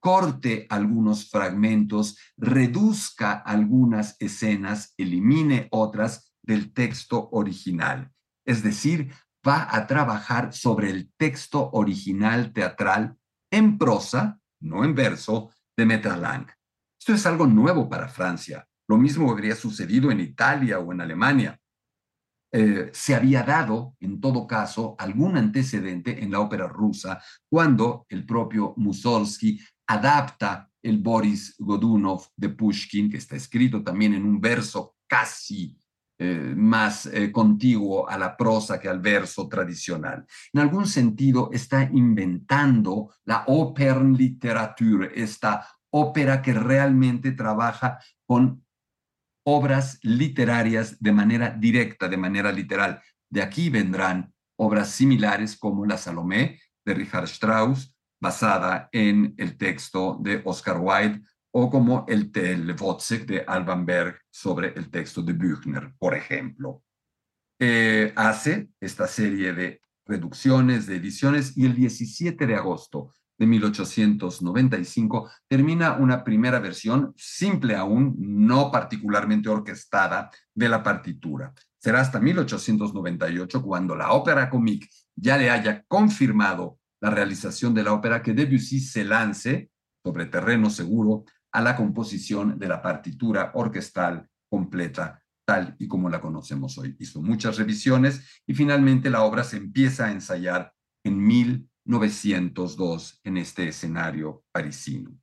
corte 0.00 0.66
algunos 0.70 1.28
fragmentos, 1.28 2.16
reduzca 2.38 3.32
algunas 3.32 4.16
escenas, 4.18 4.94
elimine 4.96 5.68
otras 5.70 6.32
del 6.42 6.72
texto 6.72 7.28
original. 7.32 8.10
Es 8.46 8.62
decir, 8.62 9.12
va 9.46 9.68
a 9.70 9.86
trabajar 9.86 10.54
sobre 10.54 10.88
el 10.88 11.12
texto 11.18 11.68
original 11.72 12.54
teatral 12.54 13.18
en 13.52 13.76
prosa, 13.76 14.40
no 14.60 14.84
en 14.84 14.94
verso, 14.94 15.50
de 15.76 15.84
Metterlang. 15.84 16.46
Esto 16.98 17.12
es 17.12 17.26
algo 17.26 17.46
nuevo 17.46 17.90
para 17.90 18.08
Francia. 18.08 18.67
Lo 18.88 18.96
mismo 18.96 19.30
habría 19.30 19.54
sucedido 19.54 20.10
en 20.10 20.20
Italia 20.20 20.78
o 20.78 20.92
en 20.92 21.00
Alemania. 21.00 21.58
eh, 22.50 22.88
se 22.94 23.14
había 23.14 23.42
dado, 23.42 23.94
en 24.00 24.20
todo 24.20 24.46
caso, 24.46 24.96
algún 24.98 25.36
antecedente 25.36 26.22
en 26.24 26.30
la 26.30 26.40
ópera 26.40 26.66
rusa 26.66 27.20
cuando 27.46 28.06
el 28.08 28.24
propio 28.24 28.72
Mussorgsky 28.78 29.60
adapta 29.86 30.70
el 30.82 30.98
Boris 30.98 31.56
Godunov 31.58 32.28
de 32.36 32.48
Pushkin, 32.48 33.10
que 33.10 33.18
está 33.18 33.36
escrito 33.36 33.82
también 33.82 34.14
en 34.14 34.24
un 34.24 34.40
verso 34.40 34.94
casi 35.06 35.76
eh, 36.18 36.54
más 36.56 37.06
eh, 37.06 37.30
contiguo 37.30 38.08
a 38.08 38.16
la 38.16 38.34
prosa 38.36 38.80
que 38.80 38.88
al 38.88 39.00
verso 39.00 39.46
tradicional. 39.46 40.26
En 40.52 40.60
algún 40.60 40.86
sentido 40.86 41.50
está 41.52 41.82
inventando 41.92 43.12
la 43.26 43.44
Opernliteratur, 43.46 45.12
esta 45.14 45.66
ópera 45.90 46.40
que 46.40 46.54
realmente 46.54 47.32
trabaja 47.32 47.98
con 48.26 48.64
obras 49.50 49.98
literarias 50.02 51.00
de 51.00 51.10
manera 51.10 51.48
directa, 51.48 52.06
de 52.06 52.18
manera 52.18 52.52
literal. 52.52 53.00
De 53.30 53.40
aquí 53.40 53.70
vendrán 53.70 54.30
obras 54.56 54.90
similares 54.90 55.56
como 55.56 55.86
La 55.86 55.96
Salomé 55.96 56.60
de 56.84 56.92
Richard 56.92 57.24
Strauss, 57.24 57.96
basada 58.20 58.90
en 58.92 59.34
el 59.38 59.56
texto 59.56 60.18
de 60.20 60.42
Oscar 60.44 60.78
Wilde, 60.78 61.22
o 61.50 61.70
como 61.70 62.04
el 62.08 62.30
Tel 62.30 62.76
Wozzeck 62.78 63.24
de 63.24 63.44
Alban 63.46 63.86
Berg 63.86 64.20
sobre 64.30 64.74
el 64.76 64.90
texto 64.90 65.22
de 65.22 65.32
Büchner, 65.32 65.94
por 65.98 66.14
ejemplo. 66.14 66.82
Eh, 67.58 68.12
hace 68.16 68.68
esta 68.80 69.06
serie 69.06 69.54
de 69.54 69.80
reducciones, 70.04 70.86
de 70.86 70.96
ediciones, 70.96 71.56
y 71.56 71.64
el 71.64 71.74
17 71.74 72.46
de 72.46 72.54
agosto 72.54 73.14
de 73.38 73.46
1895, 73.46 75.30
termina 75.46 75.92
una 75.92 76.24
primera 76.24 76.58
versión, 76.58 77.14
simple 77.16 77.76
aún, 77.76 78.16
no 78.18 78.70
particularmente 78.70 79.48
orquestada, 79.48 80.30
de 80.54 80.68
la 80.68 80.82
partitura. 80.82 81.54
Será 81.78 82.00
hasta 82.00 82.20
1898 82.20 83.62
cuando 83.62 83.94
la 83.94 84.10
ópera 84.12 84.50
comique 84.50 84.88
ya 85.14 85.36
le 85.36 85.50
haya 85.50 85.84
confirmado 85.86 86.78
la 87.00 87.10
realización 87.10 87.72
de 87.74 87.84
la 87.84 87.92
ópera 87.92 88.22
que 88.22 88.34
Debussy 88.34 88.80
se 88.80 89.04
lance 89.04 89.70
sobre 90.02 90.26
terreno 90.26 90.68
seguro 90.68 91.24
a 91.52 91.60
la 91.60 91.76
composición 91.76 92.58
de 92.58 92.68
la 92.68 92.82
partitura 92.82 93.52
orquestal 93.54 94.28
completa 94.50 95.22
tal 95.44 95.76
y 95.78 95.88
como 95.88 96.10
la 96.10 96.20
conocemos 96.20 96.76
hoy. 96.76 96.94
Hizo 96.98 97.22
muchas 97.22 97.56
revisiones 97.56 98.42
y 98.46 98.52
finalmente 98.52 99.08
la 99.08 99.22
obra 99.22 99.44
se 99.44 99.56
empieza 99.56 100.06
a 100.06 100.12
ensayar 100.12 100.74
en 101.04 101.24
1000 101.24 101.68
902 101.88 103.20
en 103.24 103.38
este 103.38 103.68
escenario 103.68 104.44
parisino. 104.52 105.18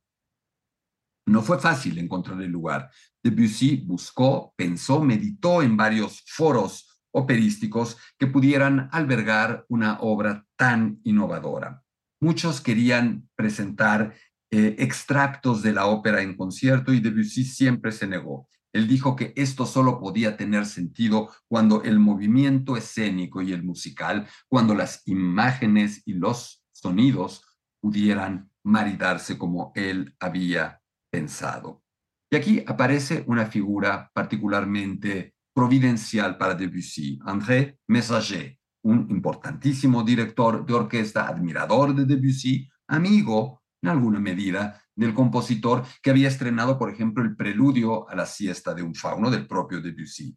No 1.26 1.42
fue 1.42 1.58
fácil 1.58 1.98
encontrar 1.98 2.40
el 2.42 2.50
lugar. 2.50 2.90
Debussy 3.22 3.84
buscó, 3.86 4.52
pensó, 4.56 5.02
meditó 5.02 5.62
en 5.62 5.76
varios 5.76 6.22
foros 6.26 7.02
operísticos 7.12 7.96
que 8.18 8.26
pudieran 8.26 8.88
albergar 8.92 9.64
una 9.68 9.98
obra 10.00 10.44
tan 10.56 11.00
innovadora. 11.04 11.82
Muchos 12.20 12.60
querían 12.60 13.28
presentar 13.34 14.14
eh, 14.50 14.76
extractos 14.78 15.62
de 15.62 15.72
la 15.72 15.86
ópera 15.86 16.20
en 16.20 16.36
concierto 16.36 16.92
y 16.92 17.00
Debussy 17.00 17.44
siempre 17.44 17.90
se 17.92 18.06
negó. 18.06 18.48
Él 18.76 18.86
dijo 18.86 19.16
que 19.16 19.32
esto 19.36 19.64
solo 19.64 19.98
podía 19.98 20.36
tener 20.36 20.66
sentido 20.66 21.30
cuando 21.48 21.82
el 21.82 21.98
movimiento 21.98 22.76
escénico 22.76 23.40
y 23.40 23.54
el 23.54 23.62
musical, 23.62 24.28
cuando 24.48 24.74
las 24.74 25.00
imágenes 25.08 26.02
y 26.04 26.12
los 26.12 26.62
sonidos 26.72 27.42
pudieran 27.80 28.50
maridarse 28.64 29.38
como 29.38 29.72
él 29.74 30.14
había 30.20 30.82
pensado. 31.10 31.82
Y 32.30 32.36
aquí 32.36 32.64
aparece 32.66 33.24
una 33.26 33.46
figura 33.46 34.10
particularmente 34.12 35.34
providencial 35.54 36.36
para 36.36 36.54
Debussy, 36.54 37.18
André 37.24 37.78
Messager, 37.88 38.58
un 38.82 39.06
importantísimo 39.08 40.02
director 40.02 40.66
de 40.66 40.74
orquesta, 40.74 41.26
admirador 41.26 41.94
de 41.94 42.04
Debussy, 42.04 42.68
amigo 42.88 43.62
en 43.80 43.88
alguna 43.88 44.20
medida 44.20 44.82
del 44.96 45.14
compositor 45.14 45.84
que 46.02 46.10
había 46.10 46.28
estrenado, 46.28 46.78
por 46.78 46.90
ejemplo, 46.90 47.22
el 47.22 47.36
preludio 47.36 48.08
a 48.08 48.16
la 48.16 48.26
siesta 48.26 48.74
de 48.74 48.82
un 48.82 48.94
fauno 48.94 49.30
del 49.30 49.46
propio 49.46 49.80
Debussy. 49.80 50.36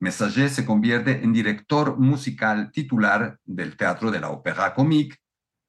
Messager 0.00 0.48
se 0.48 0.64
convierte 0.64 1.22
en 1.22 1.32
director 1.32 1.98
musical 1.98 2.70
titular 2.70 3.38
del 3.44 3.76
Teatro 3.76 4.10
de 4.10 4.20
la 4.20 4.30
Opéra 4.30 4.72
Comique 4.74 5.16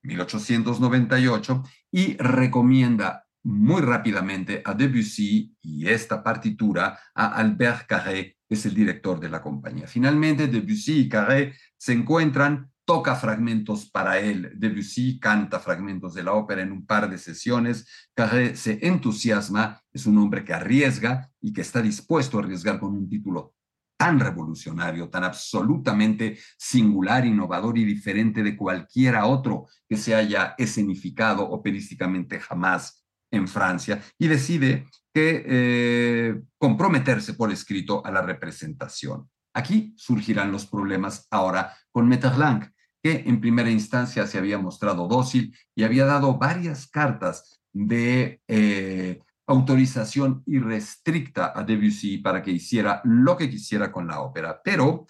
1898 0.03 1.63
y 1.91 2.17
recomienda 2.17 3.25
muy 3.43 3.81
rápidamente 3.81 4.61
a 4.63 4.73
Debussy 4.73 5.55
y 5.61 5.87
esta 5.87 6.23
partitura 6.23 6.99
a 7.15 7.35
Albert 7.35 7.87
Carré, 7.87 8.37
que 8.47 8.55
es 8.55 8.65
el 8.65 8.73
director 8.73 9.19
de 9.19 9.29
la 9.29 9.41
compañía. 9.41 9.87
Finalmente, 9.87 10.47
Debussy 10.47 11.01
y 11.01 11.09
Carré 11.09 11.55
se 11.77 11.93
encuentran 11.93 12.70
toca 12.85 13.15
fragmentos 13.15 13.89
para 13.89 14.19
él. 14.19 14.51
Debussy 14.55 15.19
canta 15.19 15.59
fragmentos 15.59 16.13
de 16.13 16.23
la 16.23 16.33
ópera 16.33 16.61
en 16.61 16.71
un 16.71 16.85
par 16.85 17.09
de 17.09 17.17
sesiones. 17.17 17.87
Carré 18.13 18.55
se 18.55 18.85
entusiasma, 18.85 19.81
es 19.93 20.05
un 20.05 20.17
hombre 20.17 20.43
que 20.43 20.53
arriesga 20.53 21.29
y 21.39 21.53
que 21.53 21.61
está 21.61 21.81
dispuesto 21.81 22.37
a 22.37 22.41
arriesgar 22.41 22.79
con 22.79 22.93
un 22.93 23.07
título 23.07 23.53
tan 23.97 24.19
revolucionario, 24.19 25.09
tan 25.09 25.23
absolutamente 25.23 26.39
singular, 26.57 27.23
innovador 27.23 27.77
y 27.77 27.85
diferente 27.85 28.41
de 28.41 28.57
cualquiera 28.57 29.27
otro 29.27 29.67
que 29.87 29.95
se 29.95 30.15
haya 30.15 30.55
escenificado 30.57 31.47
operísticamente 31.47 32.39
jamás 32.39 33.05
en 33.29 33.47
Francia, 33.47 34.01
y 34.17 34.27
decide 34.27 34.87
que 35.13 35.43
eh, 35.45 36.41
comprometerse 36.57 37.35
por 37.35 37.51
escrito 37.51 38.05
a 38.05 38.11
la 38.11 38.21
representación. 38.21 39.29
Aquí 39.53 39.93
surgirán 39.97 40.51
los 40.51 40.65
problemas 40.65 41.27
ahora 41.29 41.73
con 41.91 42.07
Metterlang, 42.07 42.73
que 43.03 43.23
en 43.25 43.41
primera 43.41 43.69
instancia 43.69 44.27
se 44.27 44.37
había 44.37 44.57
mostrado 44.57 45.07
dócil 45.07 45.57
y 45.75 45.83
había 45.83 46.05
dado 46.05 46.37
varias 46.37 46.87
cartas 46.87 47.61
de 47.73 48.41
eh, 48.47 49.19
autorización 49.47 50.43
irrestricta 50.45 51.51
a 51.55 51.63
Debussy 51.63 52.19
para 52.19 52.41
que 52.41 52.51
hiciera 52.51 53.01
lo 53.03 53.35
que 53.35 53.49
quisiera 53.49 53.91
con 53.91 54.07
la 54.07 54.21
ópera. 54.21 54.61
Pero 54.63 55.07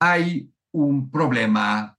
hay 0.00 0.50
un 0.72 1.10
problema 1.10 1.96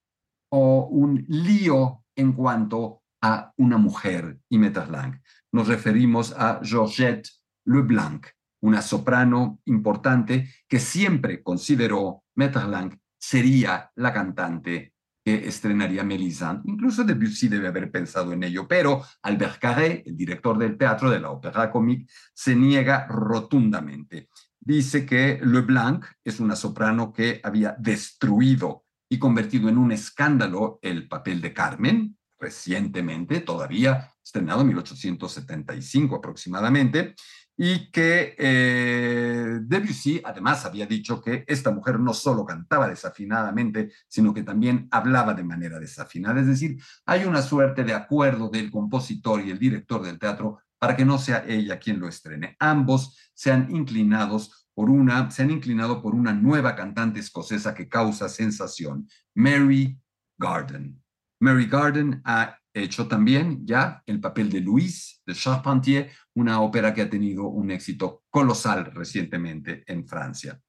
o 0.49 0.87
un 0.87 1.25
lío 1.27 2.03
en 2.15 2.33
cuanto 2.33 3.03
a 3.21 3.53
una 3.57 3.77
mujer 3.77 4.39
y 4.49 4.57
Metterlang. 4.57 5.21
Nos 5.51 5.67
referimos 5.67 6.33
a 6.37 6.59
Georgette 6.63 7.29
Leblanc, 7.65 8.27
una 8.61 8.81
soprano 8.81 9.59
importante 9.65 10.49
que 10.67 10.79
siempre 10.79 11.43
consideró 11.43 12.23
Metterlang 12.35 12.97
sería 13.19 13.91
la 13.95 14.13
cantante 14.13 14.93
que 15.23 15.47
estrenaría 15.47 16.03
Mélisande. 16.03 16.63
Incluso 16.65 17.03
Debussy 17.03 17.47
debe 17.47 17.67
haber 17.67 17.91
pensado 17.91 18.33
en 18.33 18.43
ello, 18.43 18.67
pero 18.67 19.03
Albert 19.21 19.59
Carré, 19.59 20.03
el 20.05 20.17
director 20.17 20.57
del 20.57 20.77
teatro 20.77 21.09
de 21.11 21.19
la 21.19 21.29
Opéra 21.29 21.69
Comique, 21.69 22.11
se 22.33 22.55
niega 22.55 23.05
rotundamente. 23.07 24.29
Dice 24.59 25.05
que 25.05 25.39
Leblanc 25.43 26.05
es 26.23 26.39
una 26.39 26.55
soprano 26.55 27.11
que 27.11 27.39
había 27.43 27.75
destruido 27.79 28.85
y 29.09 29.19
convertido 29.19 29.69
en 29.69 29.77
un 29.77 29.91
escándalo 29.91 30.79
el 30.81 31.07
papel 31.07 31.41
de 31.41 31.53
Carmen, 31.53 32.17
recientemente, 32.41 33.41
todavía 33.41 34.11
estrenado 34.23 34.61
en 34.61 34.67
1875 34.67 36.15
aproximadamente, 36.15 37.15
y 37.57 37.91
que 37.91 38.35
eh, 38.39 39.59
Debussy 39.61 40.21
además 40.23 40.65
había 40.65 40.87
dicho 40.87 41.21
que 41.21 41.43
esta 41.47 41.69
mujer 41.69 41.99
no 41.99 42.13
solo 42.13 42.43
cantaba 42.45 42.87
desafinadamente, 42.87 43.91
sino 44.07 44.33
que 44.33 44.41
también 44.41 44.87
hablaba 44.89 45.33
de 45.33 45.43
manera 45.43 45.79
desafinada. 45.79 46.41
Es 46.41 46.47
decir, 46.47 46.81
hay 47.05 47.25
una 47.25 47.41
suerte 47.41 47.83
de 47.83 47.93
acuerdo 47.93 48.49
del 48.49 48.71
compositor 48.71 49.41
y 49.41 49.51
el 49.51 49.59
director 49.59 50.01
del 50.01 50.17
teatro 50.17 50.59
para 50.79 50.95
que 50.95 51.05
no 51.05 51.19
sea 51.19 51.45
ella 51.47 51.77
quien 51.77 51.99
lo 51.99 52.07
estrene. 52.07 52.55
Ambos 52.57 53.15
se 53.35 53.51
han 53.51 53.69
inclinados 53.69 54.67
por 54.73 54.89
una, 54.89 55.29
se 55.29 55.43
han 55.43 55.51
inclinado 55.51 56.01
por 56.01 56.15
una 56.15 56.33
nueva 56.33 56.75
cantante 56.75 57.19
escocesa 57.19 57.75
que 57.75 57.87
causa 57.87 58.27
sensación, 58.29 59.07
Mary 59.35 59.99
Garden. 60.37 61.00
Mary 61.41 61.65
Garden 61.65 62.21
ha 62.23 62.57
hecho 62.73 63.07
también 63.07 63.65
ya 63.65 64.01
el 64.05 64.19
papel 64.19 64.49
de 64.49 64.61
Louise 64.61 65.17
de 65.25 65.33
Charpentier, 65.33 66.11
una 66.35 66.61
ópera 66.61 66.93
que 66.93 67.01
ha 67.01 67.09
tenido 67.09 67.47
un 67.47 67.71
éxito 67.71 68.23
colosal 68.29 68.85
recientemente 68.93 69.83
en 69.87 70.07
Francia. 70.07 70.59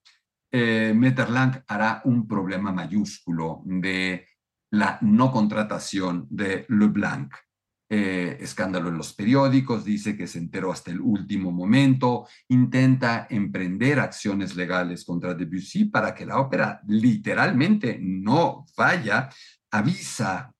Eh, 0.50 0.92
Metterlang 0.94 1.62
hará 1.66 2.02
un 2.04 2.26
problema 2.26 2.72
mayúsculo 2.72 3.62
de 3.64 4.26
la 4.72 4.98
no 5.02 5.30
contratación 5.30 6.26
de 6.30 6.66
Leblanc. 6.68 7.34
Eh, 7.88 8.38
escándalo 8.40 8.88
en 8.88 8.96
los 8.96 9.12
periódicos, 9.12 9.84
dice 9.84 10.16
que 10.16 10.26
se 10.26 10.38
enteró 10.38 10.72
hasta 10.72 10.90
el 10.90 11.00
último 11.02 11.52
momento, 11.52 12.26
intenta 12.48 13.26
emprender 13.28 14.00
acciones 14.00 14.56
legales 14.56 15.04
contra 15.04 15.34
Debussy 15.34 15.84
para 15.84 16.14
que 16.14 16.24
la 16.24 16.38
ópera 16.38 16.80
literalmente 16.86 17.98
no 18.00 18.64
vaya 18.74 19.28
avisa, 19.72 20.54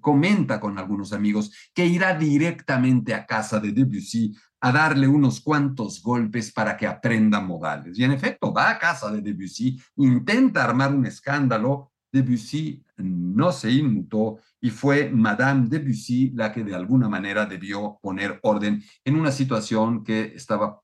comenta 0.00 0.58
con 0.60 0.78
algunos 0.78 1.12
amigos 1.12 1.70
que 1.72 1.86
irá 1.86 2.12
directamente 2.18 3.14
a 3.14 3.24
casa 3.24 3.60
de 3.60 3.72
Debussy 3.72 4.36
a 4.60 4.72
darle 4.72 5.06
unos 5.06 5.40
cuantos 5.40 6.02
golpes 6.02 6.52
para 6.52 6.76
que 6.76 6.88
aprenda 6.88 7.40
modales. 7.40 7.96
Y 7.98 8.04
en 8.04 8.12
efecto, 8.12 8.52
va 8.52 8.70
a 8.70 8.78
casa 8.78 9.10
de 9.12 9.20
Debussy, 9.20 9.80
intenta 9.96 10.64
armar 10.64 10.92
un 10.92 11.06
escándalo, 11.06 11.92
Debussy 12.10 12.84
no 12.96 13.52
se 13.52 13.70
inmutó 13.70 14.38
y 14.60 14.70
fue 14.70 15.10
Madame 15.10 15.68
Debussy 15.68 16.30
la 16.34 16.52
que 16.52 16.64
de 16.64 16.74
alguna 16.74 17.08
manera 17.08 17.46
debió 17.46 17.98
poner 18.02 18.40
orden 18.42 18.82
en 19.04 19.16
una 19.16 19.30
situación 19.30 20.02
que 20.02 20.32
estaba 20.34 20.80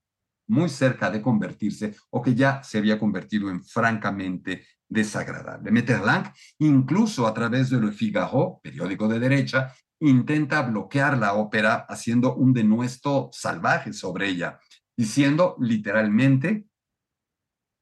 muy 0.47 0.69
cerca 0.69 1.11
de 1.11 1.23
convertirse 1.23 1.97
o 2.11 2.21
que 2.21 2.35
ya 2.35 2.63
se 2.63 2.79
había 2.79 2.99
convertido 2.99 3.51
en 3.51 3.65
francamente 3.65 4.67
desagradable. 4.93 5.71
Metterlang, 5.71 6.33
incluso 6.59 7.27
a 7.27 7.35
través 7.35 7.71
de 7.71 7.81
Le 7.81 7.93
Figaro, 7.93 8.61
periódico 8.63 9.09
de 9.09 9.19
derecha, 9.19 9.75
intenta 10.01 10.63
bloquear 10.63 11.17
la 11.17 11.35
ópera 11.35 11.87
haciendo 11.89 12.35
un 12.35 12.53
denuesto 12.53 13.31
salvaje 13.33 13.93
sobre 13.93 14.29
ella, 14.29 14.61
diciendo 14.97 15.57
literalmente 15.61 16.67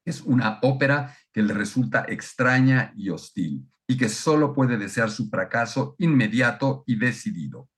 es 0.05 0.23
una 0.23 0.59
ópera 0.63 1.17
que 1.33 1.43
le 1.43 1.55
resulta 1.55 2.05
extraña 2.09 2.93
y 2.97 3.11
hostil 3.11 3.67
y 3.89 3.97
que 3.97 4.09
solo 4.09 4.55
puede 4.55 4.77
desear 4.77 5.11
su 5.11 5.29
fracaso 5.29 5.97
inmediato 5.99 6.85
y 6.87 6.97
decidido. 6.97 7.69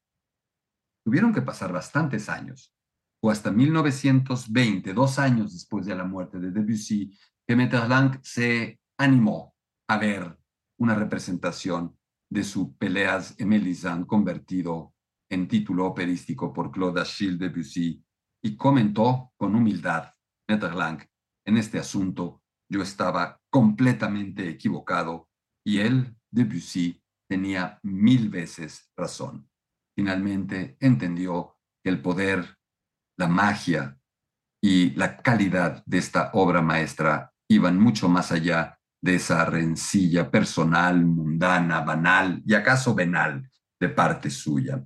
Tuvieron 1.04 1.32
que 1.32 1.42
pasar 1.42 1.72
bastantes 1.72 2.28
años, 2.28 2.74
o 3.22 3.30
hasta 3.30 3.50
1920, 3.50 4.92
dos 4.92 5.18
años 5.18 5.52
después 5.52 5.86
de 5.86 5.94
la 5.94 6.04
muerte 6.04 6.38
de 6.38 6.50
Debussy, 6.50 7.16
que 7.46 7.56
Metterlang 7.56 8.20
se 8.22 8.81
animó 9.02 9.56
a 9.88 9.98
ver 9.98 10.38
una 10.78 10.94
representación 10.94 11.98
de 12.30 12.44
su 12.44 12.76
Peleas 12.76 13.34
et 13.38 13.46
Mélisande 13.46 14.06
convertido 14.06 14.94
en 15.28 15.48
título 15.48 15.86
operístico 15.86 16.52
por 16.52 16.70
Claude 16.70 17.00
Achille 17.00 17.36
Debussy 17.36 18.04
y 18.44 18.56
comentó 18.56 19.32
con 19.36 19.56
humildad, 19.56 20.12
Metterlang, 20.48 21.04
en 21.44 21.56
este 21.56 21.78
asunto 21.78 22.42
yo 22.70 22.80
estaba 22.80 23.40
completamente 23.50 24.48
equivocado 24.48 25.28
y 25.64 25.78
él, 25.78 26.16
Debussy, 26.30 27.02
tenía 27.28 27.80
mil 27.82 28.28
veces 28.28 28.90
razón. 28.96 29.50
Finalmente 29.96 30.76
entendió 30.80 31.58
que 31.82 31.90
el 31.90 32.00
poder, 32.00 32.56
la 33.18 33.26
magia 33.26 33.98
y 34.62 34.90
la 34.92 35.16
calidad 35.18 35.82
de 35.86 35.98
esta 35.98 36.30
obra 36.34 36.62
maestra 36.62 37.34
iban 37.48 37.78
mucho 37.78 38.08
más 38.08 38.32
allá 38.32 38.78
de 39.02 39.16
esa 39.16 39.44
rencilla 39.44 40.30
personal, 40.30 41.04
mundana, 41.04 41.80
banal 41.80 42.40
y 42.46 42.54
acaso 42.54 42.94
venal 42.94 43.50
de 43.78 43.88
parte 43.88 44.30
suya. 44.30 44.82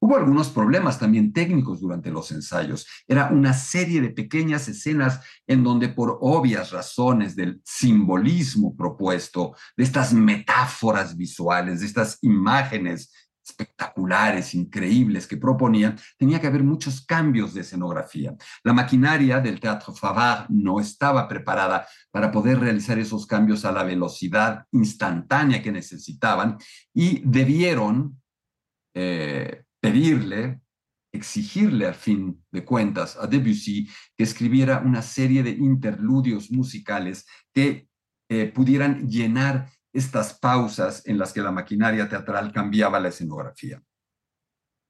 Hubo 0.00 0.16
algunos 0.16 0.48
problemas 0.48 0.98
también 0.98 1.32
técnicos 1.32 1.80
durante 1.80 2.10
los 2.10 2.30
ensayos. 2.30 2.86
Era 3.06 3.30
una 3.30 3.52
serie 3.52 4.00
de 4.00 4.10
pequeñas 4.10 4.68
escenas 4.68 5.20
en 5.46 5.64
donde 5.64 5.88
por 5.88 6.18
obvias 6.20 6.70
razones 6.70 7.34
del 7.34 7.60
simbolismo 7.64 8.76
propuesto, 8.76 9.56
de 9.76 9.84
estas 9.84 10.12
metáforas 10.12 11.16
visuales, 11.16 11.80
de 11.80 11.86
estas 11.86 12.18
imágenes 12.22 13.12
espectaculares, 13.48 14.54
increíbles 14.54 15.26
que 15.26 15.36
proponían, 15.36 15.98
tenía 16.16 16.40
que 16.40 16.46
haber 16.46 16.62
muchos 16.62 17.04
cambios 17.04 17.54
de 17.54 17.62
escenografía. 17.62 18.36
La 18.64 18.72
maquinaria 18.72 19.40
del 19.40 19.60
Teatro 19.60 19.94
Favard 19.94 20.48
no 20.48 20.80
estaba 20.80 21.26
preparada 21.28 21.86
para 22.10 22.30
poder 22.30 22.60
realizar 22.60 22.98
esos 22.98 23.26
cambios 23.26 23.64
a 23.64 23.72
la 23.72 23.84
velocidad 23.84 24.64
instantánea 24.72 25.62
que 25.62 25.72
necesitaban 25.72 26.58
y 26.94 27.22
debieron 27.24 28.20
eh, 28.94 29.62
pedirle, 29.80 30.60
exigirle 31.12 31.86
al 31.86 31.94
fin 31.94 32.44
de 32.50 32.64
cuentas 32.64 33.16
a 33.16 33.26
Debussy 33.26 33.88
que 34.16 34.24
escribiera 34.24 34.80
una 34.84 35.02
serie 35.02 35.42
de 35.42 35.50
interludios 35.50 36.50
musicales 36.50 37.26
que 37.54 37.88
eh, 38.30 38.46
pudieran 38.46 39.08
llenar 39.08 39.70
estas 39.92 40.34
pausas 40.34 41.02
en 41.06 41.18
las 41.18 41.32
que 41.32 41.42
la 41.42 41.50
maquinaria 41.50 42.08
teatral 42.08 42.52
cambiaba 42.52 43.00
la 43.00 43.08
escenografía. 43.08 43.82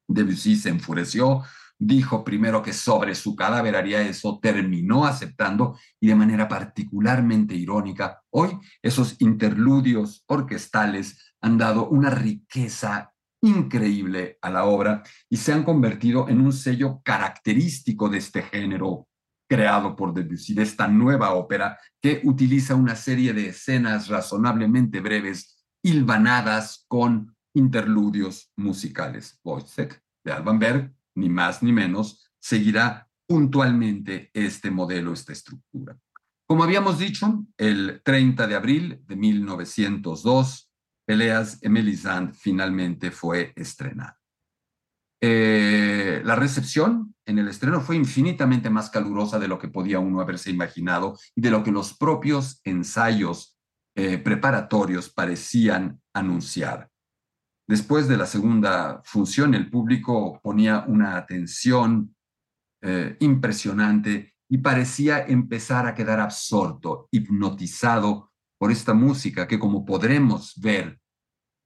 Debussy 0.08 0.56
se 0.56 0.70
enfureció, 0.70 1.42
dijo 1.78 2.24
primero 2.24 2.62
que 2.62 2.72
sobre 2.72 3.14
su 3.14 3.36
cadáver 3.36 3.76
haría 3.76 4.00
eso, 4.00 4.38
terminó 4.40 5.06
aceptando 5.06 5.78
y 6.00 6.08
de 6.08 6.14
manera 6.14 6.48
particularmente 6.48 7.54
irónica, 7.54 8.22
hoy 8.30 8.58
esos 8.82 9.20
interludios 9.20 10.24
orquestales 10.26 11.34
han 11.40 11.58
dado 11.58 11.88
una 11.88 12.10
riqueza 12.10 13.12
increíble 13.40 14.38
a 14.42 14.50
la 14.50 14.64
obra 14.64 15.02
y 15.28 15.36
se 15.36 15.52
han 15.52 15.62
convertido 15.62 16.28
en 16.28 16.40
un 16.40 16.52
sello 16.52 17.00
característico 17.04 18.08
de 18.08 18.18
este 18.18 18.42
género 18.42 19.07
creado 19.48 19.96
por 19.96 20.12
Debussy, 20.12 20.54
de 20.54 20.62
esta 20.62 20.86
nueva 20.86 21.32
ópera 21.32 21.78
que 22.00 22.20
utiliza 22.24 22.74
una 22.74 22.94
serie 22.94 23.32
de 23.32 23.48
escenas 23.48 24.08
razonablemente 24.08 25.00
breves, 25.00 25.64
hilvanadas 25.82 26.84
con 26.86 27.34
interludios 27.54 28.52
musicales. 28.56 29.40
Wojciech 29.42 30.00
de 30.24 30.32
Alban 30.32 30.58
Berg, 30.58 30.94
ni 31.14 31.28
más 31.28 31.62
ni 31.62 31.72
menos, 31.72 32.30
seguirá 32.38 33.08
puntualmente 33.26 34.30
este 34.32 34.70
modelo, 34.70 35.12
esta 35.12 35.32
estructura. 35.32 35.98
Como 36.46 36.64
habíamos 36.64 36.98
dicho, 36.98 37.46
el 37.56 38.00
30 38.04 38.46
de 38.46 38.54
abril 38.54 39.02
de 39.06 39.16
1902, 39.16 40.70
Peleas 41.06 41.58
Emelisand 41.62 42.34
finalmente 42.34 43.10
fue 43.10 43.52
estrenada. 43.56 44.17
Eh, 45.20 46.22
la 46.24 46.36
recepción 46.36 47.14
en 47.26 47.38
el 47.38 47.48
estreno 47.48 47.80
fue 47.80 47.96
infinitamente 47.96 48.70
más 48.70 48.90
calurosa 48.90 49.38
de 49.38 49.48
lo 49.48 49.58
que 49.58 49.68
podía 49.68 49.98
uno 49.98 50.20
haberse 50.20 50.50
imaginado 50.50 51.18
y 51.34 51.40
de 51.40 51.50
lo 51.50 51.64
que 51.64 51.72
los 51.72 51.96
propios 51.96 52.60
ensayos 52.64 53.58
eh, 53.96 54.18
preparatorios 54.18 55.10
parecían 55.10 56.00
anunciar. 56.14 56.88
Después 57.68 58.08
de 58.08 58.16
la 58.16 58.26
segunda 58.26 59.02
función, 59.04 59.54
el 59.54 59.68
público 59.68 60.40
ponía 60.42 60.84
una 60.86 61.16
atención 61.16 62.14
eh, 62.80 63.16
impresionante 63.20 64.34
y 64.48 64.58
parecía 64.58 65.26
empezar 65.26 65.86
a 65.86 65.94
quedar 65.94 66.20
absorto, 66.20 67.08
hipnotizado 67.10 68.32
por 68.58 68.70
esta 68.70 68.94
música 68.94 69.46
que 69.46 69.58
como 69.58 69.84
podremos 69.84 70.54
ver 70.60 70.98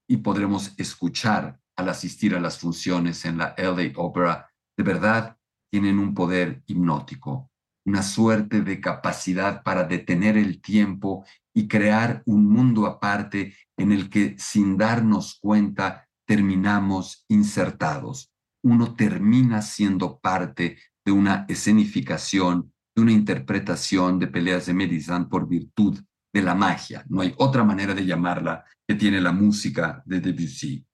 y 0.09 0.17
podremos 0.17 0.73
escuchar 0.77 1.59
al 1.75 1.89
asistir 1.89 2.35
a 2.35 2.39
las 2.39 2.59
funciones 2.59 3.25
en 3.25 3.37
la 3.37 3.55
LA 3.57 3.91
Opera, 3.95 4.49
de 4.77 4.83
verdad 4.83 5.37
tienen 5.71 5.99
un 5.99 6.13
poder 6.13 6.63
hipnótico, 6.67 7.51
una 7.85 8.03
suerte 8.03 8.61
de 8.61 8.79
capacidad 8.79 9.63
para 9.63 9.83
detener 9.83 10.37
el 10.37 10.61
tiempo 10.61 11.25
y 11.53 11.67
crear 11.67 12.23
un 12.25 12.45
mundo 12.45 12.85
aparte 12.85 13.55
en 13.77 13.91
el 13.91 14.09
que 14.09 14.35
sin 14.37 14.77
darnos 14.77 15.39
cuenta 15.39 16.07
terminamos 16.27 17.25
insertados. 17.27 18.31
Uno 18.63 18.95
termina 18.95 19.61
siendo 19.61 20.19
parte 20.19 20.77
de 21.05 21.11
una 21.11 21.45
escenificación, 21.49 22.71
de 22.95 23.01
una 23.01 23.11
interpretación 23.11 24.19
de 24.19 24.27
peleas 24.27 24.67
de 24.67 24.73
Mélisande 24.73 25.27
por 25.27 25.47
virtud 25.47 25.99
de 26.33 26.41
la 26.41 26.55
magia, 26.55 27.05
no 27.09 27.21
hay 27.21 27.33
otra 27.37 27.63
manera 27.63 27.93
de 27.93 28.05
llamarla, 28.05 28.65
que 28.87 28.95
tiene 28.95 29.21
la 29.21 29.31
música 29.31 30.01
de 30.05 30.19
Debussy. 30.19 30.85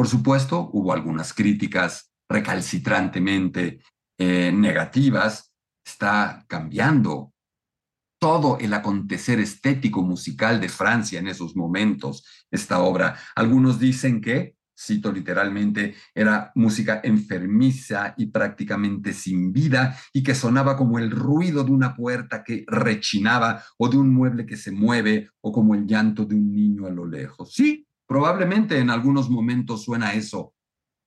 Por 0.00 0.08
supuesto, 0.08 0.70
hubo 0.72 0.94
algunas 0.94 1.34
críticas 1.34 2.10
recalcitrantemente 2.26 3.82
eh, 4.16 4.50
negativas. 4.50 5.52
Está 5.84 6.42
cambiando 6.48 7.34
todo 8.18 8.56
el 8.60 8.72
acontecer 8.72 9.40
estético 9.40 10.00
musical 10.00 10.58
de 10.58 10.70
Francia 10.70 11.18
en 11.18 11.28
esos 11.28 11.54
momentos, 11.54 12.24
esta 12.50 12.78
obra. 12.78 13.14
Algunos 13.36 13.78
dicen 13.78 14.22
que 14.22 14.56
cito 14.74 15.12
literalmente, 15.12 15.96
era 16.14 16.50
música 16.54 17.02
enfermiza 17.04 18.14
y 18.16 18.28
prácticamente 18.28 19.12
sin 19.12 19.52
vida 19.52 19.98
y 20.14 20.22
que 20.22 20.34
sonaba 20.34 20.78
como 20.78 20.98
el 20.98 21.10
ruido 21.10 21.62
de 21.62 21.72
una 21.72 21.94
puerta 21.94 22.42
que 22.42 22.64
rechinaba 22.66 23.62
o 23.76 23.90
de 23.90 23.98
un 23.98 24.14
mueble 24.14 24.46
que 24.46 24.56
se 24.56 24.72
mueve 24.72 25.28
o 25.42 25.52
como 25.52 25.74
el 25.74 25.86
llanto 25.86 26.24
de 26.24 26.36
un 26.36 26.50
niño 26.50 26.86
a 26.86 26.90
lo 26.90 27.06
lejos. 27.06 27.52
Sí, 27.52 27.86
probablemente 28.10 28.80
en 28.80 28.90
algunos 28.90 29.30
momentos 29.30 29.84
suena 29.84 30.14
eso, 30.14 30.52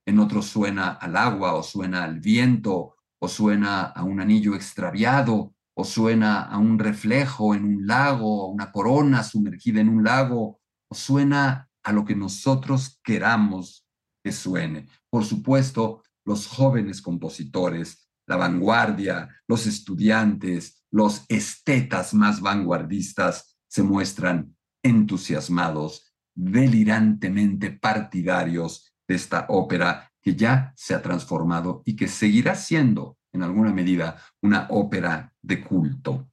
en 0.08 0.20
otros 0.20 0.46
suena 0.46 0.88
al 0.88 1.18
agua 1.18 1.54
o 1.54 1.62
suena 1.62 2.06
al 2.06 2.22
viento 2.22 2.96
o 3.20 3.28
suena 3.28 3.82
a 3.82 4.06
un 4.06 4.22
anillo 4.22 4.56
extraviado 4.56 5.54
o 5.76 5.84
suena 5.84 6.44
a 6.44 6.58
un 6.58 6.80
reflejo 6.80 7.56
en 7.56 7.66
un 7.66 7.88
lago, 7.88 8.48
una 8.48 8.72
corona 8.72 9.22
sumergida 9.22 9.82
en 9.82 9.90
un 9.90 10.06
lago 10.06 10.62
o 10.90 10.96
suena 10.96 11.70
a 11.84 11.92
lo 11.92 12.06
que 12.06 12.16
nosotros 12.16 13.02
queramos 13.04 13.86
que 14.24 14.32
suene. 14.32 14.88
Por 15.10 15.26
supuesto, 15.26 16.04
los 16.24 16.48
jóvenes 16.48 17.02
compositores, 17.02 18.08
la 18.26 18.38
vanguardia, 18.38 19.28
los 19.50 19.68
estudiantes, 19.68 20.86
los 20.90 21.26
estetas 21.28 22.14
más 22.14 22.40
vanguardistas 22.40 23.58
se 23.68 23.84
muestran 23.84 24.56
entusiasmados, 24.82 26.13
delirantemente 26.36 27.72
partidarios 27.72 28.94
de 29.08 29.16
esta 29.16 29.46
ópera 29.50 30.12
que 30.22 30.36
ya 30.36 30.74
se 30.76 30.96
ha 30.96 31.02
transformado 31.02 31.84
y 31.86 31.96
que 31.96 32.08
seguirá 32.08 32.56
siendo 32.56 33.18
en 33.34 33.44
alguna 33.44 33.74
medida, 33.74 34.18
una 34.42 34.68
ópera 34.70 35.34
de 35.42 35.64
culto. 35.64 36.30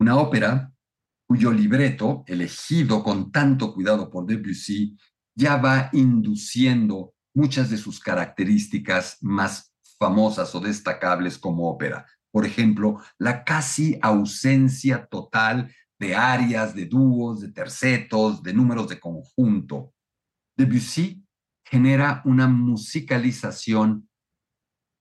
Una 0.00 0.16
ópera 0.16 0.72
cuyo 1.26 1.52
libreto, 1.52 2.24
elegido 2.26 3.02
con 3.02 3.30
tanto 3.30 3.72
cuidado 3.72 4.10
por 4.10 4.26
Debussy, 4.26 4.96
ya 5.34 5.56
va 5.56 5.90
induciendo 5.92 7.14
muchas 7.34 7.70
de 7.70 7.76
sus 7.76 8.00
características 8.00 9.18
más 9.20 9.72
famosas 9.98 10.54
o 10.54 10.60
destacables 10.60 11.38
como 11.38 11.68
ópera. 11.70 12.06
Por 12.32 12.44
ejemplo, 12.44 13.00
la 13.18 13.44
casi 13.44 13.98
ausencia 14.02 15.06
total 15.06 15.72
de 15.98 16.14
arias, 16.14 16.74
de 16.74 16.86
dúos, 16.86 17.40
de 17.40 17.50
tercetos, 17.52 18.42
de 18.42 18.52
números 18.52 18.88
de 18.88 19.00
conjunto. 19.00 19.94
Debussy 20.56 21.24
genera 21.64 22.22
una 22.24 22.48
musicalización 22.48 24.08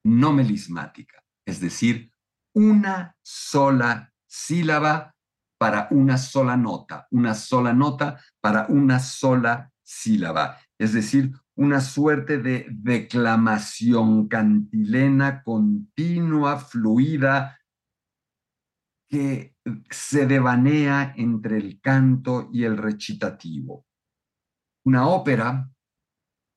no 0.04 0.34
melismática, 0.34 1.24
es 1.46 1.60
decir, 1.60 2.12
una 2.54 3.16
sola 3.22 4.12
sílaba 4.26 5.16
para 5.60 5.88
una 5.92 6.18
sola 6.18 6.56
nota, 6.56 7.08
una 7.12 7.34
sola 7.34 7.74
nota 7.74 8.20
para 8.42 8.68
una 8.68 9.00
sola 9.00 9.72
sílaba, 9.84 10.58
es 10.78 10.94
decir, 10.94 11.34
una 11.56 11.82
suerte 11.82 12.38
de 12.38 12.68
declamación 12.70 14.28
cantilena 14.28 15.42
continua, 15.44 16.58
fluida, 16.58 17.60
que 19.10 19.56
se 19.90 20.26
devanea 20.26 21.14
entre 21.16 21.58
el 21.58 21.80
canto 21.80 22.50
y 22.52 22.64
el 22.64 22.78
recitativo. 22.78 23.86
Una 24.86 25.08
ópera 25.08 25.70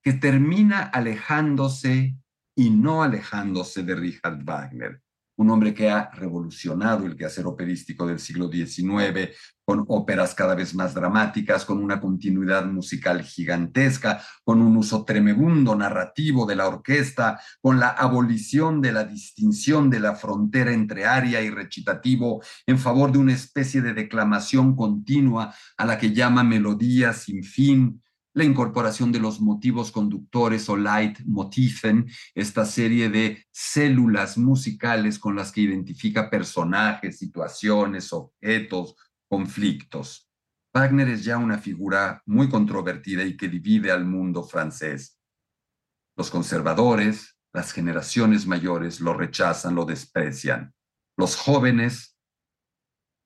que 0.02 0.14
termina 0.14 0.82
alejándose 0.82 2.16
y 2.56 2.70
no 2.70 3.02
alejándose 3.02 3.82
de 3.82 3.94
Richard 3.94 4.44
Wagner, 4.44 5.02
un 5.40 5.48
hombre 5.48 5.72
que 5.72 5.88
ha 5.88 6.10
revolucionado 6.10 7.06
el 7.06 7.16
quehacer 7.16 7.46
operístico 7.46 8.06
del 8.06 8.18
siglo 8.18 8.50
XIX, 8.50 9.30
con 9.64 9.86
óperas 9.88 10.34
cada 10.34 10.54
vez 10.54 10.74
más 10.74 10.92
dramáticas, 10.92 11.64
con 11.64 11.82
una 11.82 11.98
continuidad 11.98 12.66
musical 12.66 13.22
gigantesca, 13.22 14.22
con 14.44 14.60
un 14.60 14.76
uso 14.76 15.02
tremebundo 15.06 15.74
narrativo 15.74 16.44
de 16.44 16.56
la 16.56 16.68
orquesta, 16.68 17.40
con 17.62 17.80
la 17.80 17.88
abolición 17.88 18.82
de 18.82 18.92
la 18.92 19.04
distinción 19.04 19.88
de 19.88 20.00
la 20.00 20.14
frontera 20.14 20.74
entre 20.74 21.06
aria 21.06 21.40
y 21.40 21.48
recitativo 21.48 22.42
en 22.66 22.78
favor 22.78 23.10
de 23.10 23.18
una 23.18 23.32
especie 23.32 23.80
de 23.80 23.94
declamación 23.94 24.76
continua 24.76 25.54
a 25.78 25.86
la 25.86 25.96
que 25.96 26.12
llama 26.12 26.44
melodía 26.44 27.14
sin 27.14 27.44
fin, 27.44 28.02
la 28.32 28.44
incorporación 28.44 29.10
de 29.10 29.18
los 29.18 29.40
motivos 29.40 29.90
conductores 29.90 30.68
o 30.68 30.76
leitmotiven, 30.76 32.08
esta 32.34 32.64
serie 32.64 33.08
de 33.08 33.44
células 33.50 34.38
musicales 34.38 35.18
con 35.18 35.36
las 35.36 35.50
que 35.50 35.62
identifica 35.62 36.30
personajes, 36.30 37.18
situaciones, 37.18 38.12
objetos, 38.12 38.94
conflictos. 39.28 40.28
Wagner 40.72 41.08
es 41.08 41.24
ya 41.24 41.38
una 41.38 41.58
figura 41.58 42.22
muy 42.26 42.48
controvertida 42.48 43.24
y 43.24 43.36
que 43.36 43.48
divide 43.48 43.90
al 43.90 44.04
mundo 44.04 44.44
francés. 44.44 45.18
Los 46.16 46.30
conservadores, 46.30 47.36
las 47.52 47.72
generaciones 47.72 48.46
mayores 48.46 49.00
lo 49.00 49.14
rechazan, 49.14 49.74
lo 49.74 49.84
desprecian. 49.84 50.72
Los 51.16 51.34
jóvenes 51.34 52.16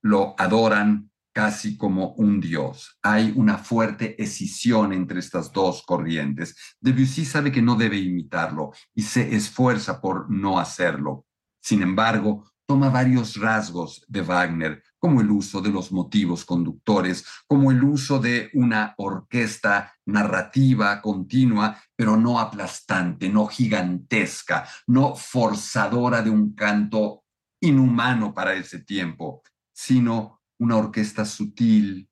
lo 0.03 0.35
adoran, 0.39 1.11
casi 1.35 1.77
como 1.77 2.15
un 2.15 2.41
dios. 2.41 2.97
Hay 3.03 3.33
una 3.37 3.59
fuerte 3.59 4.23
escisión 4.23 4.93
entre 4.93 5.19
estas 5.19 5.53
dos 5.53 5.83
corrientes. 5.83 6.57
Debussy 6.81 7.25
sabe 7.25 7.51
que 7.53 7.61
no 7.61 7.75
debe 7.75 7.99
imitarlo 7.99 8.73
y 8.95 9.03
se 9.03 9.35
esfuerza 9.35 10.01
por 10.01 10.31
no 10.31 10.59
hacerlo. 10.59 11.27
Sin 11.61 11.83
embargo, 11.83 12.45
toma 12.67 12.89
varios 12.89 13.37
rasgos 13.37 14.05
de 14.09 14.23
Wagner, 14.23 14.83
como 14.99 15.21
el 15.21 15.31
uso 15.31 15.61
de 15.61 15.71
los 15.71 15.93
motivos 15.93 16.45
conductores, 16.45 17.27
como 17.47 17.71
el 17.71 17.83
uso 17.83 18.19
de 18.19 18.51
una 18.55 18.95
orquesta 18.97 19.93
narrativa 20.07 21.03
continua, 21.03 21.79
pero 21.97 22.17
no 22.17 22.39
aplastante, 22.39 23.29
no 23.29 23.47
gigantesca, 23.47 24.67
no 24.87 25.15
forzadora 25.15 26.23
de 26.23 26.31
un 26.31 26.55
canto 26.55 27.25
inhumano 27.61 28.33
para 28.33 28.55
ese 28.55 28.81
tiempo, 28.81 29.43
sino 29.73 30.41
una 30.59 30.77
orquesta 30.77 31.25
sutil 31.25 32.09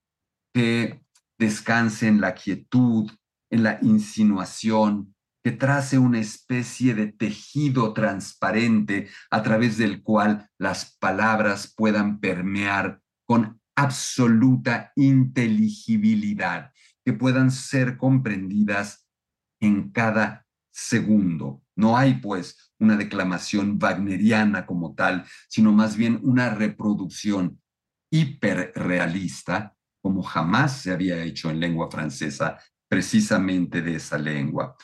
que 0.55 1.03
descanse 1.39 2.09
en 2.09 2.21
la 2.21 2.35
quietud, 2.35 3.11
en 3.51 3.63
la 3.63 3.79
insinuación, 3.83 5.15
que 5.45 5.51
trace 5.51 5.99
una 5.99 6.21
especie 6.21 6.95
de 6.95 7.09
tejido 7.09 7.93
transparente 7.93 9.09
a 9.31 9.43
través 9.43 9.77
del 9.77 10.03
cual 10.03 10.49
las 10.59 10.97
palabras 10.99 11.73
puedan 11.77 12.21
permear 12.21 13.01
con 13.27 13.61
absoluta 13.75 14.93
inteligibilidad, 14.95 16.73
que 17.05 17.13
puedan 17.13 17.51
ser 17.51 17.97
comprendidas 17.97 19.09
en 19.61 19.91
cada 19.91 20.47
segundo. 20.71 21.63
No 21.75 21.97
hay 21.97 22.15
pues 22.15 22.73
una 22.79 22.97
declamación 22.97 23.79
wagneriana 23.81 24.67
como 24.67 24.95
tal, 24.95 25.25
sino 25.49 25.73
más 25.73 25.97
bien 25.97 26.21
una 26.23 26.51
reproducción 26.51 27.62
hiperrealista, 28.13 29.75
como 30.03 30.23
jamás 30.23 30.83
se 30.83 30.93
había 30.93 31.23
hecho 31.25 31.51
en 31.51 31.59
lengua 31.59 31.91
francesa, 31.91 32.59
precisamente 32.89 33.81
de 33.81 33.97
esa 33.97 34.19
lengua. 34.19 34.77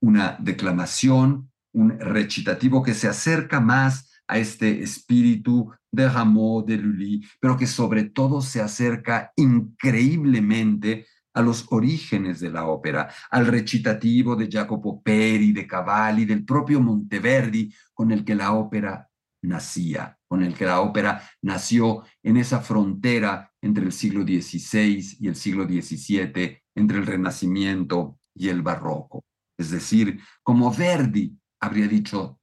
Una 0.00 0.36
declamación, 0.38 1.50
un 1.72 1.98
recitativo 1.98 2.82
que 2.82 2.92
se 2.92 3.08
acerca 3.08 3.58
más 3.58 4.12
a 4.28 4.38
este 4.38 4.82
espíritu 4.82 5.72
de 5.90 6.08
Rameau, 6.08 6.64
de 6.64 6.76
Lully, 6.76 7.26
pero 7.40 7.56
que 7.56 7.66
sobre 7.66 8.04
todo 8.04 8.42
se 8.42 8.60
acerca 8.60 9.32
increíblemente 9.36 11.06
a 11.32 11.42
los 11.42 11.66
orígenes 11.70 12.38
de 12.40 12.50
la 12.50 12.66
ópera, 12.66 13.08
al 13.30 13.46
recitativo 13.46 14.36
de 14.36 14.48
Jacopo 14.50 15.02
Peri, 15.02 15.52
de 15.52 15.66
Cavalli, 15.66 16.24
del 16.26 16.44
propio 16.44 16.80
Monteverdi, 16.80 17.72
con 17.92 18.12
el 18.12 18.24
que 18.24 18.34
la 18.34 18.52
ópera 18.52 19.08
nacía, 19.44 20.18
con 20.28 20.42
el 20.42 20.54
que 20.54 20.64
la 20.64 20.80
ópera 20.80 21.22
nació 21.42 22.02
en 22.22 22.36
esa 22.36 22.60
frontera 22.60 23.52
entre 23.60 23.84
el 23.84 23.92
siglo 23.92 24.22
XVI 24.22 25.16
y 25.20 25.28
el 25.28 25.36
siglo 25.36 25.64
XVII, 25.64 26.58
entre 26.74 26.98
el 26.98 27.06
Renacimiento 27.06 28.18
y 28.34 28.48
el 28.48 28.62
Barroco. 28.62 29.24
Es 29.58 29.70
decir, 29.70 30.20
como 30.42 30.72
Verdi 30.72 31.38
habría 31.60 31.86
dicho 31.86 32.40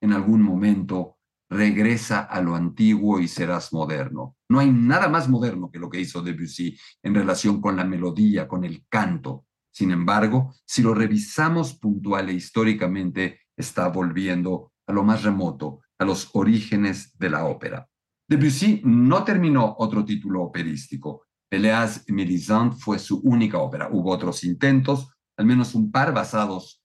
en 0.00 0.12
algún 0.12 0.42
momento, 0.42 1.18
regresa 1.50 2.20
a 2.20 2.40
lo 2.40 2.54
antiguo 2.54 3.20
y 3.20 3.28
serás 3.28 3.72
moderno. 3.72 4.36
No 4.48 4.60
hay 4.60 4.70
nada 4.70 5.08
más 5.08 5.28
moderno 5.28 5.70
que 5.70 5.78
lo 5.78 5.88
que 5.88 6.00
hizo 6.00 6.22
Debussy 6.22 6.78
en 7.02 7.14
relación 7.14 7.60
con 7.60 7.76
la 7.76 7.84
melodía, 7.84 8.48
con 8.48 8.64
el 8.64 8.84
canto. 8.88 9.46
Sin 9.70 9.90
embargo, 9.90 10.54
si 10.64 10.82
lo 10.82 10.94
revisamos 10.94 11.74
puntual 11.74 12.28
e 12.28 12.34
históricamente, 12.34 13.40
está 13.56 13.88
volviendo 13.88 14.72
a 14.86 14.92
lo 14.92 15.04
más 15.04 15.22
remoto, 15.22 15.80
los 16.04 16.30
orígenes 16.34 17.16
de 17.18 17.30
la 17.30 17.44
ópera. 17.44 17.88
Debussy 18.28 18.80
no 18.84 19.24
terminó 19.24 19.74
otro 19.78 20.04
título 20.04 20.42
operístico. 20.42 21.26
Peleas 21.50 22.04
Mélisande 22.08 22.76
fue 22.76 22.98
su 22.98 23.20
única 23.20 23.58
ópera. 23.58 23.88
Hubo 23.90 24.10
otros 24.10 24.44
intentos, 24.44 25.08
al 25.36 25.46
menos 25.46 25.74
un 25.74 25.90
par 25.90 26.12
basados 26.14 26.82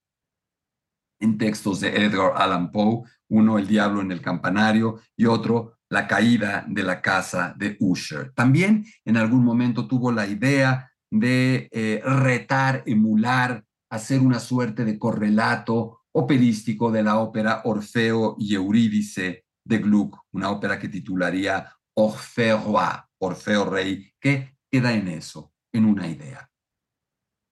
en 1.20 1.38
textos 1.38 1.80
de 1.80 2.06
Edgar 2.06 2.34
Allan 2.36 2.72
Poe, 2.72 3.04
uno 3.30 3.58
El 3.58 3.68
diablo 3.68 4.02
en 4.02 4.12
el 4.12 4.22
campanario 4.22 5.00
y 5.16 5.26
otro 5.26 5.78
La 5.90 6.08
caída 6.08 6.66
de 6.68 6.84
la 6.84 7.02
casa 7.02 7.56
de 7.58 7.78
Usher. 7.80 8.32
También 8.34 8.86
en 9.06 9.18
algún 9.18 9.44
momento 9.44 9.88
tuvo 9.88 10.12
la 10.12 10.28
idea 10.28 10.92
de 11.12 11.68
eh, 11.72 12.02
retar, 12.06 12.84
emular, 12.86 13.64
hacer 13.90 14.20
una 14.20 14.40
suerte 14.40 14.86
de 14.86 15.00
correlato 15.00 15.99
operístico 16.14 16.92
de 16.92 17.04
la 17.04 17.20
ópera 17.20 17.62
Orfeo 17.66 18.36
y 18.40 18.56
Eurídice 18.56 19.46
de 19.64 19.78
Gluck, 19.78 20.26
una 20.32 20.50
ópera 20.50 20.80
que 20.80 20.90
titularía 20.90 21.72
Orfeo 21.94 22.74
Orfeo 23.20 23.66
Rey, 23.70 24.14
que 24.20 24.58
queda 24.72 24.94
en 24.94 25.08
eso, 25.08 25.54
en 25.74 25.86
una 25.86 26.08
idea. 26.08 26.50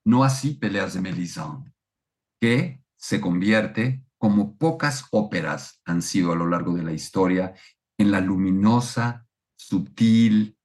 No 0.06 0.24
así 0.24 0.54
Peleas 0.54 0.94
de 0.94 1.02
Mélisande, 1.02 1.74
que 2.40 2.82
se 2.96 3.20
convierte, 3.20 4.04
como 4.18 4.58
pocas 4.58 5.06
óperas 5.12 5.82
han 5.86 6.02
sido 6.02 6.32
a 6.32 6.36
lo 6.36 6.48
largo 6.48 6.74
de 6.74 6.84
la 6.84 6.94
historia, 6.94 7.54
en 7.98 8.12
la 8.12 8.22
luminosa, 8.22 9.28
sutil, 9.56 10.58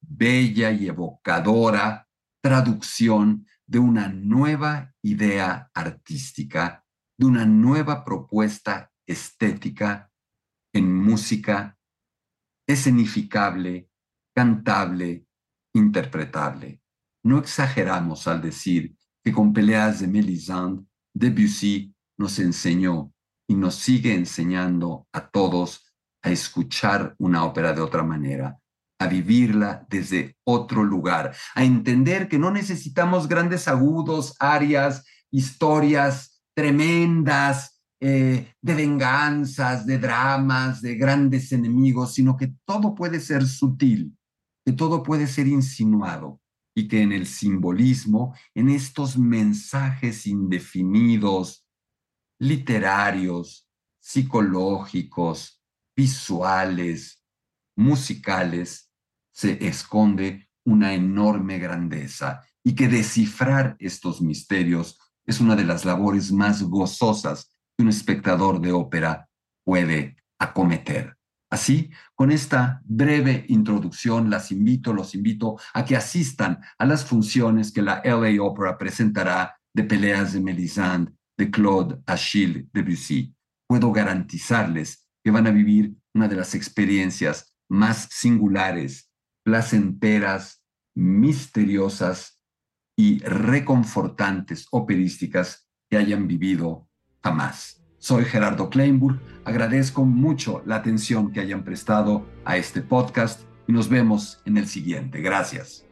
bella 0.00 0.70
y 0.70 0.88
evocadora 0.88 2.08
traducción 2.40 3.46
de 3.66 3.78
una 3.78 4.08
nueva 4.08 4.94
idea 5.02 5.70
artística 5.74 6.79
de 7.20 7.26
una 7.26 7.44
nueva 7.44 8.02
propuesta 8.02 8.90
estética 9.06 10.10
en 10.72 10.90
música 10.90 11.76
escenificable, 12.66 13.90
cantable, 14.34 15.26
interpretable. 15.74 16.80
No 17.22 17.36
exageramos 17.36 18.26
al 18.26 18.40
decir 18.40 18.96
que 19.22 19.32
con 19.32 19.52
Peleas 19.52 20.00
de 20.00 20.06
Mélisande, 20.06 20.86
Debussy 21.12 21.94
nos 22.16 22.38
enseñó 22.38 23.12
y 23.46 23.54
nos 23.54 23.74
sigue 23.74 24.14
enseñando 24.14 25.06
a 25.12 25.28
todos 25.28 25.92
a 26.22 26.30
escuchar 26.30 27.14
una 27.18 27.44
ópera 27.44 27.74
de 27.74 27.82
otra 27.82 28.02
manera, 28.02 28.58
a 28.98 29.06
vivirla 29.06 29.86
desde 29.90 30.38
otro 30.44 30.84
lugar, 30.84 31.36
a 31.54 31.64
entender 31.64 32.30
que 32.30 32.38
no 32.38 32.50
necesitamos 32.50 33.28
grandes 33.28 33.68
agudos, 33.68 34.34
áreas, 34.38 35.04
historias 35.30 36.29
tremendas 36.54 37.80
eh, 38.00 38.54
de 38.62 38.74
venganzas, 38.74 39.84
de 39.84 39.98
dramas, 39.98 40.80
de 40.80 40.94
grandes 40.94 41.52
enemigos, 41.52 42.14
sino 42.14 42.36
que 42.36 42.54
todo 42.64 42.94
puede 42.94 43.20
ser 43.20 43.46
sutil, 43.46 44.16
que 44.64 44.72
todo 44.72 45.02
puede 45.02 45.26
ser 45.26 45.46
insinuado 45.46 46.40
y 46.74 46.88
que 46.88 47.02
en 47.02 47.12
el 47.12 47.26
simbolismo, 47.26 48.34
en 48.54 48.70
estos 48.70 49.18
mensajes 49.18 50.26
indefinidos, 50.26 51.66
literarios, 52.38 53.68
psicológicos, 54.00 55.62
visuales, 55.94 57.22
musicales, 57.76 58.90
se 59.30 59.66
esconde 59.66 60.48
una 60.64 60.94
enorme 60.94 61.58
grandeza 61.58 62.40
y 62.64 62.74
que 62.74 62.88
descifrar 62.88 63.76
estos 63.78 64.20
misterios 64.22 64.98
es 65.26 65.40
una 65.40 65.56
de 65.56 65.64
las 65.64 65.84
labores 65.84 66.32
más 66.32 66.62
gozosas 66.62 67.54
que 67.76 67.82
un 67.84 67.88
espectador 67.88 68.60
de 68.60 68.72
ópera 68.72 69.28
puede 69.64 70.16
acometer. 70.38 71.16
Así, 71.50 71.90
con 72.14 72.30
esta 72.30 72.80
breve 72.84 73.44
introducción, 73.48 74.30
las 74.30 74.52
invito, 74.52 74.92
los 74.92 75.14
invito 75.16 75.58
a 75.74 75.84
que 75.84 75.96
asistan 75.96 76.60
a 76.78 76.86
las 76.86 77.04
funciones 77.04 77.72
que 77.72 77.82
la 77.82 78.00
LA 78.04 78.40
Opera 78.42 78.78
presentará 78.78 79.56
de 79.74 79.84
peleas 79.84 80.32
de 80.32 80.40
Melisande, 80.40 81.12
de 81.36 81.50
Claude 81.50 82.00
Achille 82.06 82.68
Debussy. 82.72 83.34
Puedo 83.66 83.90
garantizarles 83.90 85.08
que 85.24 85.32
van 85.32 85.48
a 85.48 85.50
vivir 85.50 85.94
una 86.14 86.28
de 86.28 86.36
las 86.36 86.54
experiencias 86.54 87.52
más 87.68 88.08
singulares, 88.10 89.10
placenteras, 89.44 90.62
misteriosas 90.94 92.39
y 93.00 93.18
reconfortantes 93.20 94.66
operísticas 94.72 95.66
que 95.88 95.96
hayan 95.96 96.28
vivido 96.28 96.86
jamás. 97.22 97.82
Soy 97.96 98.26
Gerardo 98.26 98.68
Kleinburg, 98.68 99.18
agradezco 99.46 100.04
mucho 100.04 100.62
la 100.66 100.76
atención 100.76 101.32
que 101.32 101.40
hayan 101.40 101.64
prestado 101.64 102.26
a 102.44 102.58
este 102.58 102.82
podcast 102.82 103.40
y 103.66 103.72
nos 103.72 103.88
vemos 103.88 104.42
en 104.44 104.58
el 104.58 104.66
siguiente. 104.66 105.22
Gracias. 105.22 105.86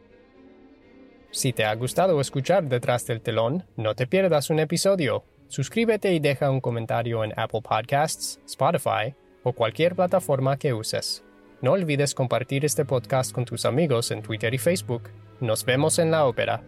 Si 1.30 1.54
te 1.54 1.64
ha 1.64 1.74
gustado 1.74 2.20
escuchar 2.20 2.68
detrás 2.68 3.06
del 3.06 3.22
telón, 3.22 3.64
no 3.76 3.94
te 3.94 4.06
pierdas 4.06 4.50
un 4.50 4.58
episodio. 4.58 5.24
Suscríbete 5.48 6.12
y 6.12 6.20
deja 6.20 6.50
un 6.50 6.60
comentario 6.60 7.24
en 7.24 7.32
Apple 7.38 7.62
Podcasts, 7.62 8.38
Spotify 8.44 9.14
o 9.44 9.54
cualquier 9.54 9.94
plataforma 9.94 10.58
que 10.58 10.74
uses. 10.74 11.24
No 11.62 11.72
olvides 11.72 12.14
compartir 12.14 12.66
este 12.66 12.84
podcast 12.84 13.32
con 13.32 13.46
tus 13.46 13.64
amigos 13.64 14.10
en 14.10 14.20
Twitter 14.20 14.52
y 14.52 14.58
Facebook. 14.58 15.04
Nos 15.40 15.64
vemos 15.64 15.98
en 15.98 16.10
la 16.10 16.26
ópera. 16.26 16.62